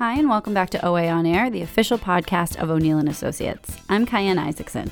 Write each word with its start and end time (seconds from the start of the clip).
Hi, 0.00 0.14
and 0.14 0.30
welcome 0.30 0.54
back 0.54 0.70
to 0.70 0.82
OA 0.82 1.08
On 1.08 1.26
Air, 1.26 1.50
the 1.50 1.60
official 1.60 1.98
podcast 1.98 2.56
of 2.56 2.70
O'Neill 2.70 2.96
and 2.96 3.06
Associates. 3.06 3.76
I'm 3.90 4.06
Cayenne 4.06 4.38
Isaacson. 4.38 4.90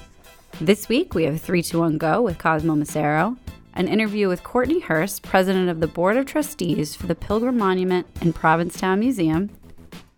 This 0.61 0.87
week, 0.87 1.15
we 1.15 1.25
have 1.25 1.41
321 1.41 1.97
Go 1.97 2.21
with 2.21 2.37
Cosmo 2.37 2.75
Macero, 2.75 3.39
an 3.73 3.89
interview 3.89 4.29
with 4.29 4.45
Courtney 4.45 4.81
Hurst, 4.81 5.23
president 5.23 5.71
of 5.71 5.81
the 5.81 5.87
Board 5.87 6.19
of 6.19 6.27
Trustees 6.27 6.95
for 6.95 7.07
the 7.07 7.15
Pilgrim 7.15 7.57
Monument 7.57 8.07
and 8.21 8.35
Provincetown 8.35 9.01
Museum, 9.01 9.49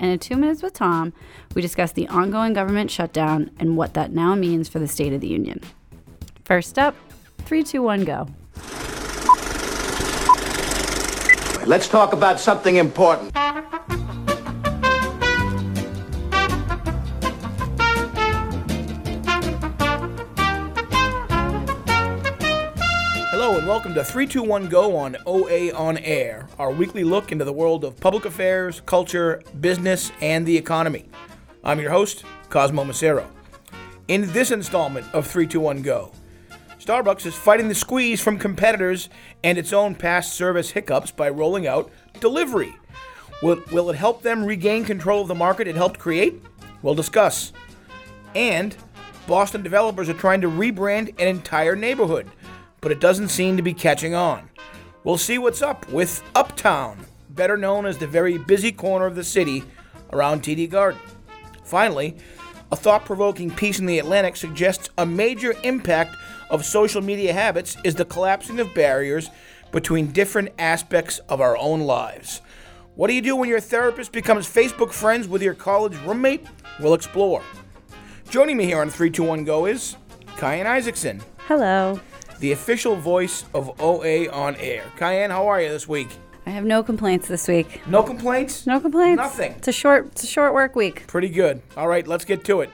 and 0.01 0.11
in 0.11 0.19
Two 0.19 0.35
Minutes 0.35 0.61
with 0.61 0.75
Tom, 0.75 1.13
we 1.55 1.63
discuss 1.63 1.93
the 1.93 2.09
ongoing 2.09 2.53
government 2.53 2.91
shutdown 2.91 3.53
and 3.61 3.77
what 3.77 3.95
that 3.95 4.11
now 4.11 4.35
means 4.35 4.69
for 4.69 4.81
the 4.81 4.89
State 4.89 5.13
of 5.13 5.21
the 5.21 5.29
Union. 5.29 5.61
First 6.45 6.81
up, 6.81 6.97
321 7.45 8.05
Go. 8.05 8.27
Let's 11.65 11.87
talk 11.87 12.13
about 12.13 12.41
something 12.41 12.75
important. 12.75 13.33
Welcome 23.71 23.95
to 23.95 24.03
321 24.03 24.67
Go 24.67 24.97
on 24.97 25.17
OA 25.27 25.73
On 25.73 25.97
Air, 25.99 26.49
our 26.59 26.73
weekly 26.73 27.05
look 27.05 27.31
into 27.31 27.45
the 27.45 27.53
world 27.53 27.85
of 27.85 28.01
public 28.01 28.25
affairs, 28.25 28.83
culture, 28.85 29.41
business, 29.61 30.11
and 30.21 30.45
the 30.45 30.57
economy. 30.57 31.09
I'm 31.63 31.79
your 31.79 31.93
host, 31.93 32.25
Cosmo 32.49 32.83
Macero. 32.83 33.29
In 34.09 34.33
this 34.33 34.51
installment 34.51 35.07
of 35.15 35.25
321 35.25 35.83
Go, 35.83 36.11
Starbucks 36.81 37.27
is 37.27 37.37
fighting 37.37 37.69
the 37.69 37.75
squeeze 37.77 38.21
from 38.21 38.41
competitors 38.41 39.09
and 39.45 39.57
its 39.57 39.73
own 39.73 39.95
past 39.95 40.33
service 40.33 40.71
hiccups 40.71 41.13
by 41.13 41.29
rolling 41.29 41.69
out 41.69 41.93
delivery. 42.19 42.75
Will, 43.41 43.63
will 43.71 43.89
it 43.91 43.97
help 43.97 44.23
them 44.23 44.45
regain 44.45 44.85
control 44.85 45.23
of 45.23 45.29
the 45.29 45.35
market 45.37 45.69
it 45.69 45.77
helped 45.77 46.01
create? 46.01 46.43
We'll 46.83 46.97
discuss. 46.97 47.53
And 48.35 48.77
Boston 49.29 49.63
developers 49.63 50.09
are 50.09 50.15
trying 50.15 50.41
to 50.41 50.49
rebrand 50.49 51.11
an 51.21 51.29
entire 51.29 51.77
neighborhood, 51.77 52.29
but 52.81 52.93
it 52.93 53.01
doesn't 53.01 53.29
seem 53.29 53.57
to 53.57 53.63
be 53.63 53.75
catching 53.75 54.15
on. 54.15 54.51
We'll 55.05 55.19
see 55.19 55.39
what's 55.39 55.63
up 55.63 55.89
with 55.89 56.23
Uptown, 56.35 57.07
better 57.31 57.57
known 57.57 57.87
as 57.87 57.99
the 57.99 58.07
very 58.07 58.39
busy 58.39 58.73
corner 58.73 59.07
of 59.07 59.17
the 59.17 59.25
city 59.25 59.65
around 60.13 60.43
TD 60.43 60.69
Garden. 60.69 61.01
Finally, 61.65 62.17
a 62.73 62.77
thought 62.77 63.05
provoking 63.05 63.51
piece 63.51 63.79
in 63.79 63.87
The 63.87 63.99
Atlantic 63.99 64.37
suggests 64.37 64.91
a 64.99 65.07
major 65.07 65.55
impact 65.63 66.17
of 66.51 66.65
social 66.65 67.01
media 67.01 67.33
habits 67.33 67.77
is 67.85 67.95
the 67.95 68.05
collapsing 68.05 68.61
of 68.61 68.75
barriers 68.75 69.31
between 69.73 70.13
different 70.13 70.51
aspects 70.59 71.19
of 71.29 71.41
our 71.41 71.57
own 71.57 71.81
lives. 71.81 72.43
What 72.95 73.07
do 73.07 73.15
you 73.15 73.23
do 73.23 73.37
when 73.37 73.49
your 73.49 73.61
therapist 73.61 74.13
becomes 74.13 74.49
Facebook 74.49 74.93
friends 74.93 75.27
with 75.29 75.43
your 75.43 75.55
college 75.55 75.97
roommate? 75.99 76.47
We'll 76.81 76.95
explore. 76.95 77.43
Joining 78.29 78.57
me 78.57 78.67
here 78.67 78.81
on 78.81 78.91
321 78.91 79.45
Go 79.45 79.67
is 79.67 79.97
Cayenne 80.37 80.67
Isaacson, 80.67 81.23
Hello. 81.47 82.01
The 82.41 82.53
official 82.53 82.97
voice 82.97 83.45
of 83.55 83.81
OA 83.81 84.29
on 84.31 84.57
air. 84.57 84.85
Cayenne, 84.97 85.31
how 85.31 85.47
are 85.47 85.61
you 85.61 85.69
this 85.69 85.87
week? 85.87 86.09
I 86.47 86.51
have 86.51 86.65
no 86.65 86.83
complaints 86.83 87.29
this 87.29 87.47
week. 87.47 87.87
No 87.87 88.03
complaints? 88.03 88.67
No 88.67 88.81
complaints. 88.81 89.21
Nothing. 89.21 89.53
It's 89.53 89.69
a 89.69 89.73
short 89.73 90.07
it's 90.07 90.25
a 90.25 90.27
short 90.27 90.55
work 90.55 90.75
week. 90.75 91.07
Pretty 91.07 91.29
good. 91.29 91.63
All 91.77 91.87
right, 91.87 92.07
let's 92.07 92.25
get 92.25 92.45
to 92.45 92.63
it. 92.63 92.71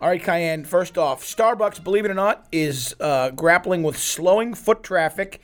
All 0.00 0.08
right, 0.08 0.22
Cayenne, 0.22 0.64
first 0.64 0.96
off, 0.96 1.22
Starbucks, 1.22 1.84
believe 1.84 2.06
it 2.06 2.10
or 2.10 2.14
not, 2.14 2.46
is 2.50 2.96
uh, 3.00 3.30
grappling 3.30 3.82
with 3.82 3.98
slowing 3.98 4.54
foot 4.54 4.82
traffic 4.82 5.42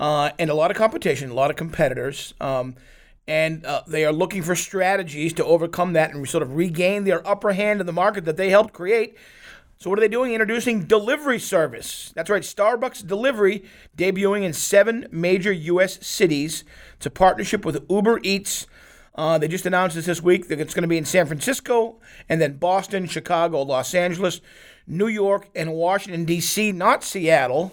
uh, 0.00 0.30
and 0.40 0.50
a 0.50 0.54
lot 0.54 0.72
of 0.72 0.76
competition, 0.76 1.30
a 1.30 1.34
lot 1.34 1.50
of 1.50 1.56
competitors. 1.56 2.34
Um, 2.40 2.74
and 3.28 3.64
uh, 3.64 3.82
they 3.86 4.04
are 4.04 4.12
looking 4.12 4.42
for 4.42 4.56
strategies 4.56 5.32
to 5.34 5.44
overcome 5.44 5.92
that 5.92 6.12
and 6.12 6.28
sort 6.28 6.42
of 6.42 6.56
regain 6.56 7.04
their 7.04 7.26
upper 7.26 7.52
hand 7.52 7.80
in 7.80 7.86
the 7.86 7.92
market 7.92 8.24
that 8.24 8.36
they 8.36 8.50
helped 8.50 8.74
create. 8.74 9.16
So, 9.78 9.90
what 9.90 9.98
are 9.98 10.00
they 10.00 10.08
doing? 10.08 10.32
Introducing 10.32 10.84
delivery 10.84 11.38
service. 11.38 12.10
That's 12.14 12.30
right, 12.30 12.42
Starbucks 12.42 13.06
Delivery 13.06 13.64
debuting 13.96 14.42
in 14.42 14.54
seven 14.54 15.06
major 15.10 15.52
U.S. 15.52 16.04
cities. 16.06 16.64
It's 16.96 17.04
a 17.04 17.10
partnership 17.10 17.64
with 17.64 17.84
Uber 17.90 18.20
Eats. 18.22 18.66
Uh, 19.14 19.36
they 19.36 19.48
just 19.48 19.66
announced 19.66 19.96
this 19.96 20.06
this 20.06 20.22
week 20.22 20.48
that 20.48 20.60
it's 20.60 20.72
going 20.72 20.82
to 20.82 20.88
be 20.88 20.96
in 20.96 21.04
San 21.04 21.26
Francisco 21.26 22.00
and 22.28 22.40
then 22.40 22.56
Boston, 22.56 23.06
Chicago, 23.06 23.62
Los 23.62 23.94
Angeles, 23.94 24.40
New 24.86 25.08
York, 25.08 25.48
and 25.54 25.74
Washington, 25.74 26.24
D.C., 26.24 26.72
not 26.72 27.04
Seattle, 27.04 27.72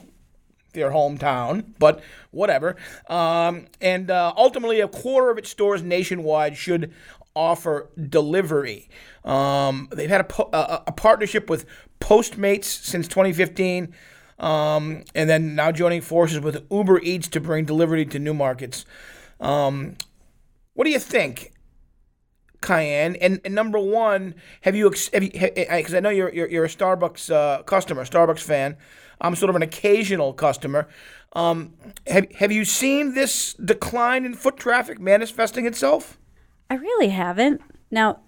their 0.73 0.91
hometown, 0.91 1.63
but 1.79 2.01
whatever. 2.31 2.75
Um, 3.07 3.67
and 3.79 4.11
uh, 4.11 4.33
ultimately, 4.35 4.81
a 4.81 4.89
quarter 4.89 5.29
of 5.29 5.37
its 5.37 5.49
stores 5.49 5.83
nationwide 5.83 6.57
should 6.57 6.93
offer 7.35 7.89
delivery. 8.09 8.89
Um, 9.23 9.87
they've 9.91 10.09
had 10.09 10.21
a, 10.21 10.55
a, 10.55 10.83
a 10.87 10.91
partnership 10.91 11.49
with 11.49 11.65
Postmates 12.03 12.65
since 12.65 13.07
2015. 13.07 13.93
Um, 14.39 15.03
and 15.15 15.29
then 15.29 15.55
now 15.55 15.71
joining 15.71 16.01
forces 16.01 16.41
with 16.41 16.65
Uber 16.69 16.99
Eats 16.99 17.29
to 17.29 17.39
bring 17.39 17.63
delivery 17.63 18.05
to 18.07 18.19
new 18.19 18.33
markets. 18.33 18.85
Um, 19.39 19.95
what 20.73 20.83
do 20.83 20.91
you 20.91 20.99
think, 20.99 21.53
Cayenne? 22.61 23.15
And, 23.17 23.39
and 23.45 23.55
number 23.55 23.79
one, 23.79 24.35
have 24.61 24.75
you 24.75 24.89
because 24.89 25.93
I 25.93 25.99
know 26.01 26.09
you're, 26.09 26.33
you're 26.33 26.49
you're 26.49 26.65
a 26.65 26.69
Starbucks 26.69 27.31
uh, 27.31 27.63
customer, 27.63 28.03
Starbucks 28.03 28.41
fan. 28.41 28.75
I'm 29.21 29.35
sort 29.35 29.49
of 29.49 29.55
an 29.55 29.61
occasional 29.61 30.33
customer. 30.33 30.89
Um, 31.33 31.73
have 32.07 32.29
have 32.33 32.51
you 32.51 32.65
seen 32.65 33.13
this 33.13 33.53
decline 33.53 34.25
in 34.25 34.33
foot 34.33 34.57
traffic 34.57 34.99
manifesting 34.99 35.65
itself? 35.65 36.17
I 36.69 36.75
really 36.75 37.09
haven't. 37.09 37.61
Now, 37.91 38.19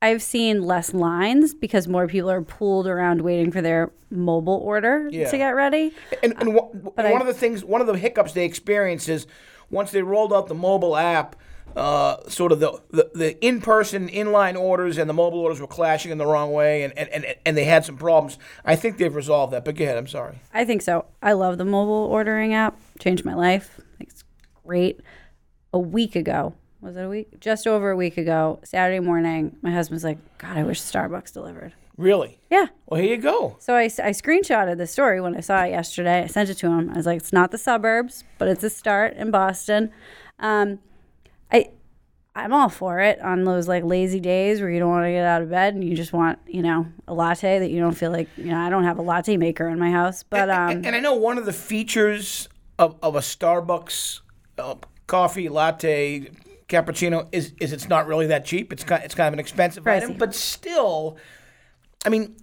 I've 0.00 0.22
seen 0.22 0.62
less 0.62 0.94
lines 0.94 1.54
because 1.54 1.88
more 1.88 2.06
people 2.06 2.30
are 2.30 2.42
pooled 2.42 2.86
around 2.86 3.20
waiting 3.22 3.50
for 3.50 3.60
their 3.60 3.90
mobile 4.10 4.60
order 4.64 5.08
Yeah. 5.10 5.28
to 5.30 5.36
get 5.36 5.50
ready. 5.50 5.92
And, 6.22 6.34
and, 6.38 6.54
wha- 6.54 6.68
and 6.96 7.06
I- 7.08 7.12
one 7.12 7.20
of 7.20 7.26
the 7.26 7.34
things, 7.34 7.64
one 7.64 7.80
of 7.80 7.86
the 7.88 7.98
hiccups 7.98 8.32
they 8.32 8.44
experienced 8.44 9.08
is 9.08 9.26
once 9.70 9.90
they 9.90 10.02
rolled 10.02 10.32
out 10.32 10.46
the 10.46 10.54
mobile 10.54 10.96
app, 10.96 11.34
uh, 11.76 12.16
sort 12.28 12.52
of 12.52 12.60
the, 12.60 12.80
the, 12.90 13.10
the 13.14 13.44
in-person 13.44 14.08
inline 14.08 14.58
orders 14.58 14.98
and 14.98 15.08
the 15.10 15.14
mobile 15.14 15.40
orders 15.40 15.60
were 15.60 15.66
clashing 15.66 16.10
in 16.10 16.18
the 16.18 16.26
wrong 16.26 16.52
way, 16.52 16.82
and, 16.84 16.96
and, 16.96 17.08
and, 17.10 17.26
and 17.44 17.56
they 17.56 17.64
had 17.64 17.84
some 17.84 17.96
problems. 17.96 18.38
I 18.64 18.74
think 18.76 18.98
they've 18.98 19.14
resolved 19.14 19.52
that. 19.52 19.64
But 19.64 19.74
go 19.76 19.84
ahead. 19.84 19.98
I'm 19.98 20.06
sorry. 20.06 20.38
I 20.54 20.64
think 20.64 20.80
so. 20.80 21.04
I 21.22 21.32
love 21.32 21.58
the 21.58 21.64
mobile 21.66 21.92
ordering 22.10 22.54
app. 22.54 22.80
Changed 23.00 23.24
my 23.24 23.34
life. 23.34 23.80
It's 24.00 24.24
great. 24.64 25.00
A 25.74 25.78
week 25.78 26.16
ago, 26.16 26.54
was 26.80 26.96
it 26.96 27.04
a 27.04 27.08
week? 27.08 27.40
Just 27.40 27.66
over 27.66 27.90
a 27.90 27.96
week 27.96 28.16
ago, 28.16 28.60
Saturday 28.64 29.00
morning, 29.00 29.56
my 29.62 29.72
husband's 29.72 30.04
like, 30.04 30.18
God, 30.38 30.56
I 30.56 30.62
wish 30.62 30.80
Starbucks 30.80 31.32
delivered. 31.32 31.74
Really? 31.96 32.38
Yeah. 32.48 32.66
Well, 32.86 33.00
here 33.00 33.16
you 33.16 33.20
go. 33.20 33.56
So 33.58 33.74
I, 33.74 33.84
I 33.84 34.10
screenshotted 34.12 34.78
the 34.78 34.86
story 34.86 35.20
when 35.20 35.36
I 35.36 35.40
saw 35.40 35.64
it 35.64 35.70
yesterday. 35.70 36.22
I 36.22 36.26
sent 36.26 36.48
it 36.48 36.54
to 36.58 36.68
him. 36.68 36.90
I 36.90 36.96
was 36.96 37.06
like, 37.06 37.18
it's 37.18 37.32
not 37.32 37.50
the 37.50 37.58
suburbs, 37.58 38.22
but 38.38 38.46
it's 38.46 38.62
a 38.62 38.70
start 38.70 39.14
in 39.14 39.32
Boston. 39.32 39.90
Um, 40.38 40.78
I 41.50 41.70
I'm 42.36 42.52
all 42.52 42.68
for 42.68 43.00
it 43.00 43.20
on 43.20 43.42
those 43.42 43.66
like 43.66 43.82
lazy 43.82 44.20
days 44.20 44.60
where 44.60 44.70
you 44.70 44.78
don't 44.78 44.90
want 44.90 45.06
to 45.06 45.10
get 45.10 45.24
out 45.24 45.42
of 45.42 45.50
bed 45.50 45.74
and 45.74 45.82
you 45.82 45.96
just 45.96 46.12
want 46.12 46.38
you 46.46 46.62
know 46.62 46.86
a 47.08 47.14
latte 47.14 47.58
that 47.58 47.70
you 47.70 47.80
don't 47.80 47.96
feel 47.96 48.12
like 48.12 48.28
you 48.36 48.52
know 48.52 48.58
I 48.58 48.70
don't 48.70 48.84
have 48.84 48.98
a 48.98 49.02
latte 49.02 49.36
maker 49.36 49.68
in 49.68 49.80
my 49.80 49.90
house, 49.90 50.22
but 50.22 50.48
um, 50.48 50.70
and 50.84 50.94
I 50.94 51.00
know 51.00 51.14
one 51.14 51.36
of 51.36 51.46
the 51.46 51.52
features 51.52 52.48
of, 52.78 52.94
of 53.02 53.16
a 53.16 53.20
Starbucks 53.20 54.20
uh, 54.56 54.76
coffee 55.08 55.48
latte 55.48 56.30
cappuccino 56.68 57.28
is, 57.32 57.52
is 57.60 57.72
it's 57.72 57.88
not 57.88 58.06
really 58.06 58.26
that 58.26 58.44
cheap. 58.44 58.72
It's 58.72 58.84
kind, 58.84 59.02
it's 59.02 59.14
kind 59.14 59.28
of 59.28 59.32
an 59.34 59.40
expensive 59.40 59.86
item, 59.86 60.14
Pricey. 60.14 60.18
but 60.18 60.34
still, 60.34 61.16
I 62.04 62.10
mean, 62.10 62.36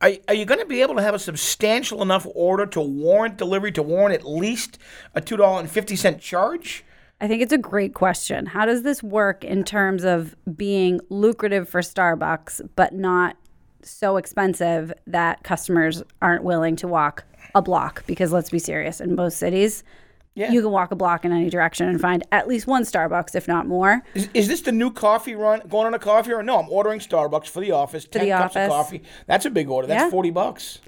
are, 0.00 0.12
are 0.28 0.34
you 0.34 0.44
going 0.44 0.60
to 0.60 0.66
be 0.66 0.82
able 0.82 0.94
to 0.96 1.02
have 1.02 1.14
a 1.14 1.18
substantial 1.18 2.02
enough 2.02 2.26
order 2.34 2.66
to 2.66 2.80
warrant 2.80 3.36
delivery 3.36 3.72
to 3.72 3.82
warrant 3.82 4.14
at 4.14 4.26
least 4.26 4.78
a 5.14 5.20
two 5.20 5.36
dollar 5.36 5.60
and 5.60 5.70
fifty 5.70 5.96
cent 5.96 6.20
charge? 6.20 6.84
I 7.20 7.28
think 7.28 7.40
it's 7.40 7.52
a 7.52 7.58
great 7.58 7.94
question. 7.94 8.46
How 8.46 8.66
does 8.66 8.82
this 8.82 9.00
work 9.00 9.44
in 9.44 9.62
terms 9.62 10.02
of 10.02 10.34
being 10.56 11.00
lucrative 11.08 11.68
for 11.68 11.80
Starbucks, 11.80 12.68
but 12.74 12.94
not 12.94 13.36
so 13.82 14.16
expensive 14.16 14.92
that 15.06 15.44
customers 15.44 16.02
aren't 16.20 16.42
willing 16.42 16.74
to 16.76 16.88
walk 16.88 17.24
a 17.54 17.62
block? 17.62 18.04
Because 18.06 18.32
let's 18.32 18.50
be 18.50 18.58
serious, 18.58 19.00
in 19.00 19.14
most 19.14 19.38
cities, 19.38 19.84
Yeah. 20.34 20.50
you 20.50 20.62
can 20.62 20.70
walk 20.70 20.90
a 20.92 20.96
block 20.96 21.24
in 21.26 21.32
any 21.32 21.50
direction 21.50 21.88
and 21.88 22.00
find 22.00 22.26
at 22.32 22.48
least 22.48 22.66
one 22.66 22.84
Starbucks, 22.84 23.34
if 23.34 23.46
not 23.46 23.66
more. 23.66 24.02
Is, 24.14 24.28
is 24.32 24.48
this 24.48 24.62
the 24.62 24.72
new 24.72 24.90
coffee 24.90 25.34
run 25.34 25.60
going 25.68 25.86
on 25.86 25.92
a 25.94 25.98
coffee 25.98 26.32
or 26.32 26.42
no? 26.42 26.58
I'm 26.60 26.70
ordering 26.70 27.00
Starbucks 27.00 27.48
for 27.48 27.60
the 27.60 27.72
office. 27.72 28.06
Ten 28.06 28.24
the 28.24 28.30
cups 28.30 28.56
office. 28.56 28.64
of 28.66 28.70
coffee. 28.70 29.02
That's 29.26 29.44
a 29.44 29.50
big 29.50 29.68
order. 29.68 29.86
That's 29.86 30.04
Yeah. 30.04 30.10
forty 30.10 30.30
bucks. 30.30 30.78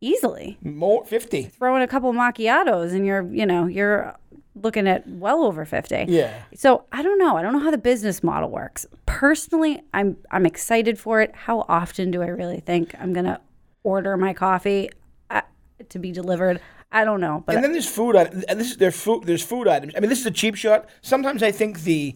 Easily. 0.00 0.58
More 0.62 1.04
fifty. 1.04 1.44
Throw 1.44 1.76
in 1.76 1.82
a 1.82 1.88
couple 1.88 2.12
macchiatos 2.12 2.92
and 2.92 3.06
you're, 3.06 3.22
you 3.32 3.46
know, 3.46 3.66
you're 3.66 4.14
looking 4.54 4.86
at 4.86 5.08
well 5.08 5.44
over 5.44 5.64
50. 5.64 6.04
Yeah. 6.08 6.34
So 6.54 6.84
I 6.92 7.02
don't 7.02 7.18
know. 7.18 7.36
I 7.36 7.42
don't 7.42 7.52
know 7.54 7.60
how 7.60 7.70
the 7.70 7.78
business 7.78 8.22
model 8.22 8.50
works. 8.50 8.84
Personally, 9.06 9.80
I'm 9.94 10.16
I'm 10.30 10.44
excited 10.46 10.98
for 10.98 11.20
it. 11.20 11.34
How 11.34 11.64
often 11.68 12.10
do 12.10 12.20
I 12.22 12.26
really 12.26 12.60
think 12.60 12.94
I'm 13.00 13.12
gonna 13.12 13.40
order 13.84 14.16
my 14.16 14.32
coffee 14.32 14.90
uh, 15.30 15.42
to 15.88 15.98
be 15.98 16.12
delivered? 16.12 16.60
I 16.92 17.04
don't 17.04 17.20
know, 17.20 17.42
but 17.46 17.54
And 17.54 17.64
then 17.64 17.72
there's 17.72 17.88
food. 17.88 18.14
this 18.16 18.70
is 18.72 18.76
there's 18.76 19.00
food. 19.00 19.24
There's 19.24 19.42
food 19.42 19.66
items. 19.66 19.94
I 19.96 20.00
mean, 20.00 20.10
this 20.10 20.20
is 20.20 20.26
a 20.26 20.30
cheap 20.30 20.54
shot. 20.56 20.88
Sometimes 21.00 21.42
I 21.42 21.50
think 21.50 21.82
the 21.82 22.14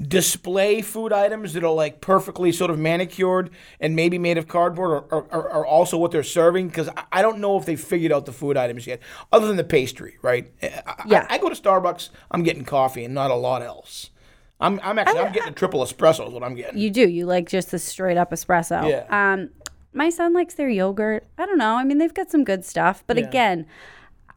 display 0.00 0.80
food 0.80 1.12
items 1.12 1.52
that 1.52 1.62
are 1.62 1.72
like 1.72 2.00
perfectly 2.00 2.50
sort 2.50 2.70
of 2.70 2.78
manicured 2.78 3.50
and 3.78 3.94
maybe 3.94 4.18
made 4.18 4.38
of 4.38 4.48
cardboard 4.48 4.90
are, 5.12 5.24
are, 5.30 5.50
are 5.50 5.66
also 5.66 5.98
what 5.98 6.10
they're 6.10 6.22
serving 6.22 6.68
because 6.68 6.88
I, 6.88 7.04
I 7.12 7.22
don't 7.22 7.38
know 7.40 7.58
if 7.58 7.66
they 7.66 7.76
figured 7.76 8.10
out 8.10 8.24
the 8.24 8.32
food 8.32 8.56
items 8.56 8.86
yet, 8.86 9.00
other 9.32 9.46
than 9.46 9.56
the 9.56 9.64
pastry. 9.64 10.16
Right? 10.22 10.50
I, 10.62 11.02
Yeah. 11.06 11.26
I, 11.28 11.34
I 11.34 11.38
go 11.38 11.48
to 11.50 11.54
Starbucks. 11.60 12.08
I'm 12.30 12.42
getting 12.42 12.64
coffee 12.64 13.04
and 13.04 13.12
not 13.14 13.30
a 13.30 13.34
lot 13.34 13.62
else. 13.62 14.10
I'm, 14.60 14.78
I'm 14.82 14.98
actually 14.98 15.18
I'm 15.20 15.32
getting 15.32 15.50
a 15.50 15.54
triple 15.54 15.84
espresso 15.84 16.26
is 16.28 16.32
what 16.32 16.42
I'm 16.44 16.54
getting. 16.54 16.78
you 16.78 16.88
do. 16.88 17.08
You 17.08 17.26
like 17.26 17.48
just 17.48 17.72
the 17.72 17.78
straight 17.80 18.16
up 18.16 18.30
espresso. 18.30 18.88
Yeah. 18.88 19.06
Um, 19.32 19.50
my 19.92 20.08
son 20.08 20.32
likes 20.32 20.54
their 20.54 20.68
yogurt. 20.70 21.26
I 21.36 21.44
don't 21.46 21.58
know. 21.58 21.74
I 21.76 21.84
mean, 21.84 21.98
they've 21.98 22.14
got 22.14 22.30
some 22.30 22.44
good 22.44 22.64
stuff, 22.64 23.02
but 23.06 23.18
Yeah. 23.18 23.26
again, 23.26 23.66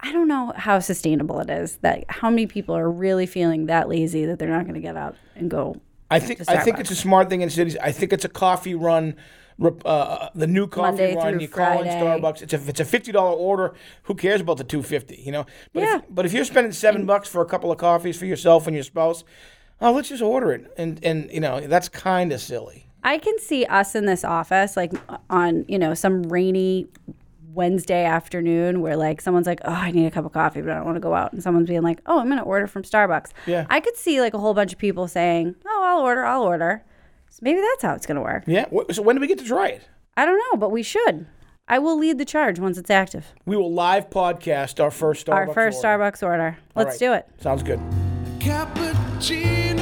I 0.06 0.12
don't 0.12 0.28
know 0.28 0.54
how 0.56 0.78
sustainable 0.80 1.40
it 1.40 1.50
is. 1.50 1.78
That 1.78 2.06
how 2.10 2.30
many 2.30 2.46
people 2.46 2.78
are 2.78 2.90
really 2.90 3.26
feeling 3.26 3.66
that 3.66 3.90
lazy 3.90 4.24
that 4.26 4.38
they're 4.38 4.48
not 4.50 4.64
going 4.64 4.76
to 4.76 4.80
get 4.80 4.96
up 4.96 5.16
and 5.36 5.50
go. 5.50 5.82
I 6.12 6.20
think 6.20 6.42
I 6.48 6.58
think 6.58 6.78
it's 6.80 6.92
a 6.92 6.96
smart 6.96 7.28
thing 7.28 7.42
in 7.42 7.50
cities. 7.50 7.76
I 7.82 7.92
think 7.92 8.14
it's 8.14 8.24
a 8.24 8.30
coffee 8.30 8.76
run. 8.76 9.16
Uh, 9.60 10.30
the 10.36 10.46
new 10.46 10.68
coffee 10.68 11.16
Monday 11.16 11.16
run. 11.16 11.40
You 11.40 11.48
call 11.48 11.82
in 11.82 11.88
Starbucks. 11.88 12.44
It's 12.44 12.54
a 12.54 12.62
it's 12.68 12.80
a 12.80 12.86
fifty 12.86 13.12
dollar 13.12 13.36
order. 13.36 13.74
Who 14.04 14.14
cares 14.14 14.42
about 14.42 14.58
the 14.58 14.64
two 14.64 14.84
fifty? 14.84 15.16
You 15.26 15.32
know. 15.32 15.48
But 15.74 15.80
Yeah. 15.82 15.98
If, 15.98 16.04
but 16.12 16.26
if 16.28 16.34
you're 16.34 16.46
spending 16.46 16.72
seven 16.72 17.08
bucks 17.08 17.28
for 17.28 17.42
a 17.42 17.46
couple 17.46 17.72
of 17.72 17.80
coffees 17.80 18.16
for 18.16 18.28
yourself 18.28 18.68
and 18.68 18.76
your 18.76 18.84
spouse, 18.84 19.24
oh, 19.82 19.92
let's 19.92 20.10
just 20.10 20.22
order 20.22 20.52
it. 20.52 20.72
And 20.78 21.04
and 21.04 21.32
you 21.32 21.40
know 21.40 21.62
that's 21.62 21.90
kind 21.90 22.32
of 22.32 22.42
silly. 22.42 22.86
I 23.04 23.18
can 23.18 23.40
see 23.40 23.66
us 23.66 23.96
in 23.96 24.06
this 24.06 24.24
office, 24.24 24.78
like 24.78 24.94
on 25.32 25.66
you 25.68 25.80
know 25.80 25.96
some 25.96 26.24
rainy 26.24 26.88
Wednesday 27.56 28.06
afternoon, 28.06 28.82
where 28.82 28.96
like 28.96 29.22
someone's 29.22 29.48
like, 29.48 29.62
"Oh, 29.66 29.72
I 29.72 29.92
need 29.92 30.06
a 30.06 30.12
cup 30.12 30.26
of 30.26 30.34
coffee, 30.34 30.62
but 30.62 30.72
I 30.72 30.76
don't 30.76 30.86
want 30.86 30.98
to 30.98 31.02
go 31.02 31.14
out," 31.14 31.34
and 31.34 31.42
someone's 31.42 31.68
being 31.68 31.82
like, 31.82 32.02
"Oh, 32.06 32.20
I'm 32.20 32.28
going 32.28 32.38
to 32.38 32.44
order 32.44 32.68
from 32.68 32.84
Starbucks." 32.84 33.32
Yeah. 33.48 33.66
I 33.70 33.80
could 33.80 33.96
see 33.98 34.22
like 34.22 34.34
a 34.34 34.38
whole 34.40 34.54
bunch 34.54 34.74
of 34.74 34.80
people 34.80 35.08
saying, 35.08 35.56
"Oh, 35.66 35.84
I'll 35.84 36.02
order, 36.02 36.26
I'll 36.26 36.44
order." 36.44 36.84
So 37.30 37.40
maybe 37.42 37.60
that's 37.60 37.82
how 37.82 37.96
it's 37.96 38.06
going 38.06 38.16
to 38.16 38.22
work. 38.22 38.44
Yeah. 38.46 38.66
So 38.92 39.02
when 39.02 39.16
do 39.16 39.20
we 39.20 39.28
get 39.28 39.40
to 39.40 39.46
try 39.46 39.68
it? 39.70 39.88
I 40.16 40.26
don't 40.26 40.38
know, 40.38 40.58
but 40.58 40.72
we 40.72 40.84
should. 40.84 41.26
I 41.68 41.80
will 41.80 41.98
lead 41.98 42.20
the 42.20 42.26
charge 42.26 42.60
once 42.60 42.78
it's 42.78 42.92
active. 42.92 43.34
We 43.46 43.58
will 43.58 43.74
live 43.74 44.10
podcast 44.10 44.82
our 44.82 44.92
first 44.92 45.26
Starbucks. 45.26 45.48
Our 45.48 45.54
first 45.54 45.84
order. 45.84 46.04
Starbucks 46.04 46.24
order. 46.24 46.58
Let's 46.76 46.92
right. 46.92 47.00
do 47.00 47.14
it. 47.14 47.28
Sounds 47.40 47.64
good. 47.64 47.80
Cappuccino, 48.40 49.75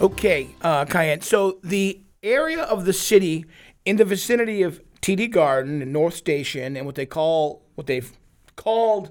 Okay, 0.00 0.48
uh, 0.62 0.84
Cayenne. 0.84 1.22
So 1.22 1.58
the 1.64 2.00
area 2.22 2.62
of 2.62 2.84
the 2.84 2.92
city 2.92 3.46
in 3.84 3.96
the 3.96 4.04
vicinity 4.04 4.62
of 4.62 4.80
TD 5.00 5.30
Garden 5.30 5.80
and 5.80 5.92
North 5.92 6.14
Station 6.14 6.76
and 6.76 6.84
what 6.84 6.96
they 6.96 7.06
call 7.06 7.62
what 7.76 7.86
they've 7.86 8.12
called 8.56 9.10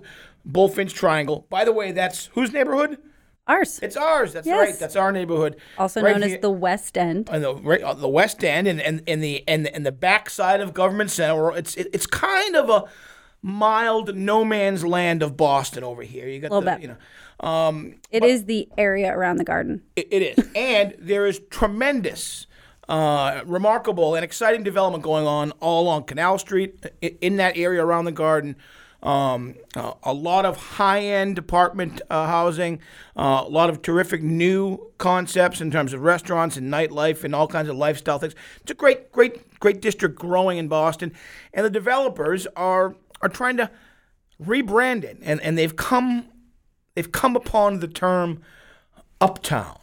Bulfinch 0.50 0.94
Triangle. 0.94 1.48
By 1.50 1.66
the 1.66 1.72
way, 1.72 1.92
that's 1.92 2.28
whose 2.34 2.52
neighborhood? 2.54 2.98
Ours. 3.48 3.80
It's 3.82 3.96
ours. 3.98 4.34
That's 4.34 4.48
Yes. 4.48 4.58
right. 4.60 4.80
That's 4.80 4.96
our 4.96 5.12
neighborhood. 5.12 5.56
also 5.78 6.02
Right 6.02 6.18
known 6.18 6.28
here- 6.28 6.38
as 6.38 6.42
the 6.42 6.50
West 6.52 6.98
End. 6.98 7.30
on 7.30 7.42
the 7.42 7.56
right 7.56 7.82
on 7.84 8.02
the 8.02 8.10
west 8.10 8.44
end 8.44 8.68
and 8.68 8.80
and, 8.82 9.02
and 9.08 9.24
the 9.24 9.44
and, 9.48 9.68
and 9.68 9.86
the 9.86 9.92
back 9.92 10.30
side 10.30 10.62
of 10.62 10.74
government 10.74 11.10
center 11.12 11.56
it's 11.56 11.76
it, 11.76 11.88
it's 11.94 12.08
kind 12.08 12.56
of 12.56 12.70
a 12.70 12.86
mild 13.44 14.16
no 14.16 14.44
man's 14.44 14.84
land 14.84 15.22
of 15.22 15.38
boston 15.38 15.84
over 15.84 16.02
here 16.02 16.28
you 16.28 16.40
got 16.40 16.50
the 16.50 16.62
bit. 16.62 16.82
you 16.82 16.88
know 16.88 16.96
um 17.42 17.96
It 18.12 18.24
is 18.24 18.46
the 18.46 18.68
area 18.78 19.12
around 19.16 19.38
the 19.38 19.44
garden. 19.44 19.82
it, 19.96 20.08
it 20.12 20.22
is 20.38 20.48
and 20.56 20.96
there 21.00 21.26
is 21.26 21.42
tremendous 21.50 22.48
uh, 22.88 23.42
remarkable 23.48 24.14
and 24.16 24.24
exciting 24.24 24.62
development 24.64 25.04
going 25.04 25.26
on 25.26 25.52
all 25.60 25.84
along 25.84 26.04
canal 26.04 26.38
street 26.38 26.86
i- 27.04 27.16
in 27.20 27.38
that 27.38 27.58
area 27.58 27.84
around 27.84 28.06
the 28.06 28.12
garden 28.12 28.56
um, 29.04 29.56
uh, 29.76 29.94
a 30.04 30.14
lot 30.14 30.46
of 30.46 30.58
high-end 30.58 31.38
apartment 31.38 32.02
uh, 32.10 32.26
housing, 32.26 32.80
uh, 33.16 33.44
a 33.46 33.50
lot 33.50 33.70
of 33.70 33.84
terrific 33.84 34.24
new 34.24 34.92
concepts 34.98 35.62
in 35.62 35.70
terms 35.70 35.94
of 35.94 36.02
restaurants 36.02 36.58
and 36.58 36.74
nightlife 36.74 37.24
and 37.24 37.36
all 37.36 37.48
kinds 37.48 37.70
of 37.70 37.76
lifestyle 37.76 38.18
things. 38.18 38.34
It's 38.62 38.72
a 38.72 38.74
great, 38.74 39.12
great, 39.12 39.60
great 39.60 39.80
district 39.80 40.16
growing 40.18 40.58
in 40.58 40.68
Boston, 40.68 41.12
and 41.54 41.64
the 41.64 41.70
developers 41.70 42.48
are 42.56 42.96
are 43.22 43.30
trying 43.30 43.58
to 43.58 43.70
rebrand 44.44 45.04
it, 45.04 45.20
and, 45.22 45.40
and 45.42 45.56
they've 45.56 45.76
come 45.76 46.26
they've 46.96 47.12
come 47.12 47.36
upon 47.36 47.80
the 47.80 47.88
term 47.88 48.42
uptown, 49.22 49.78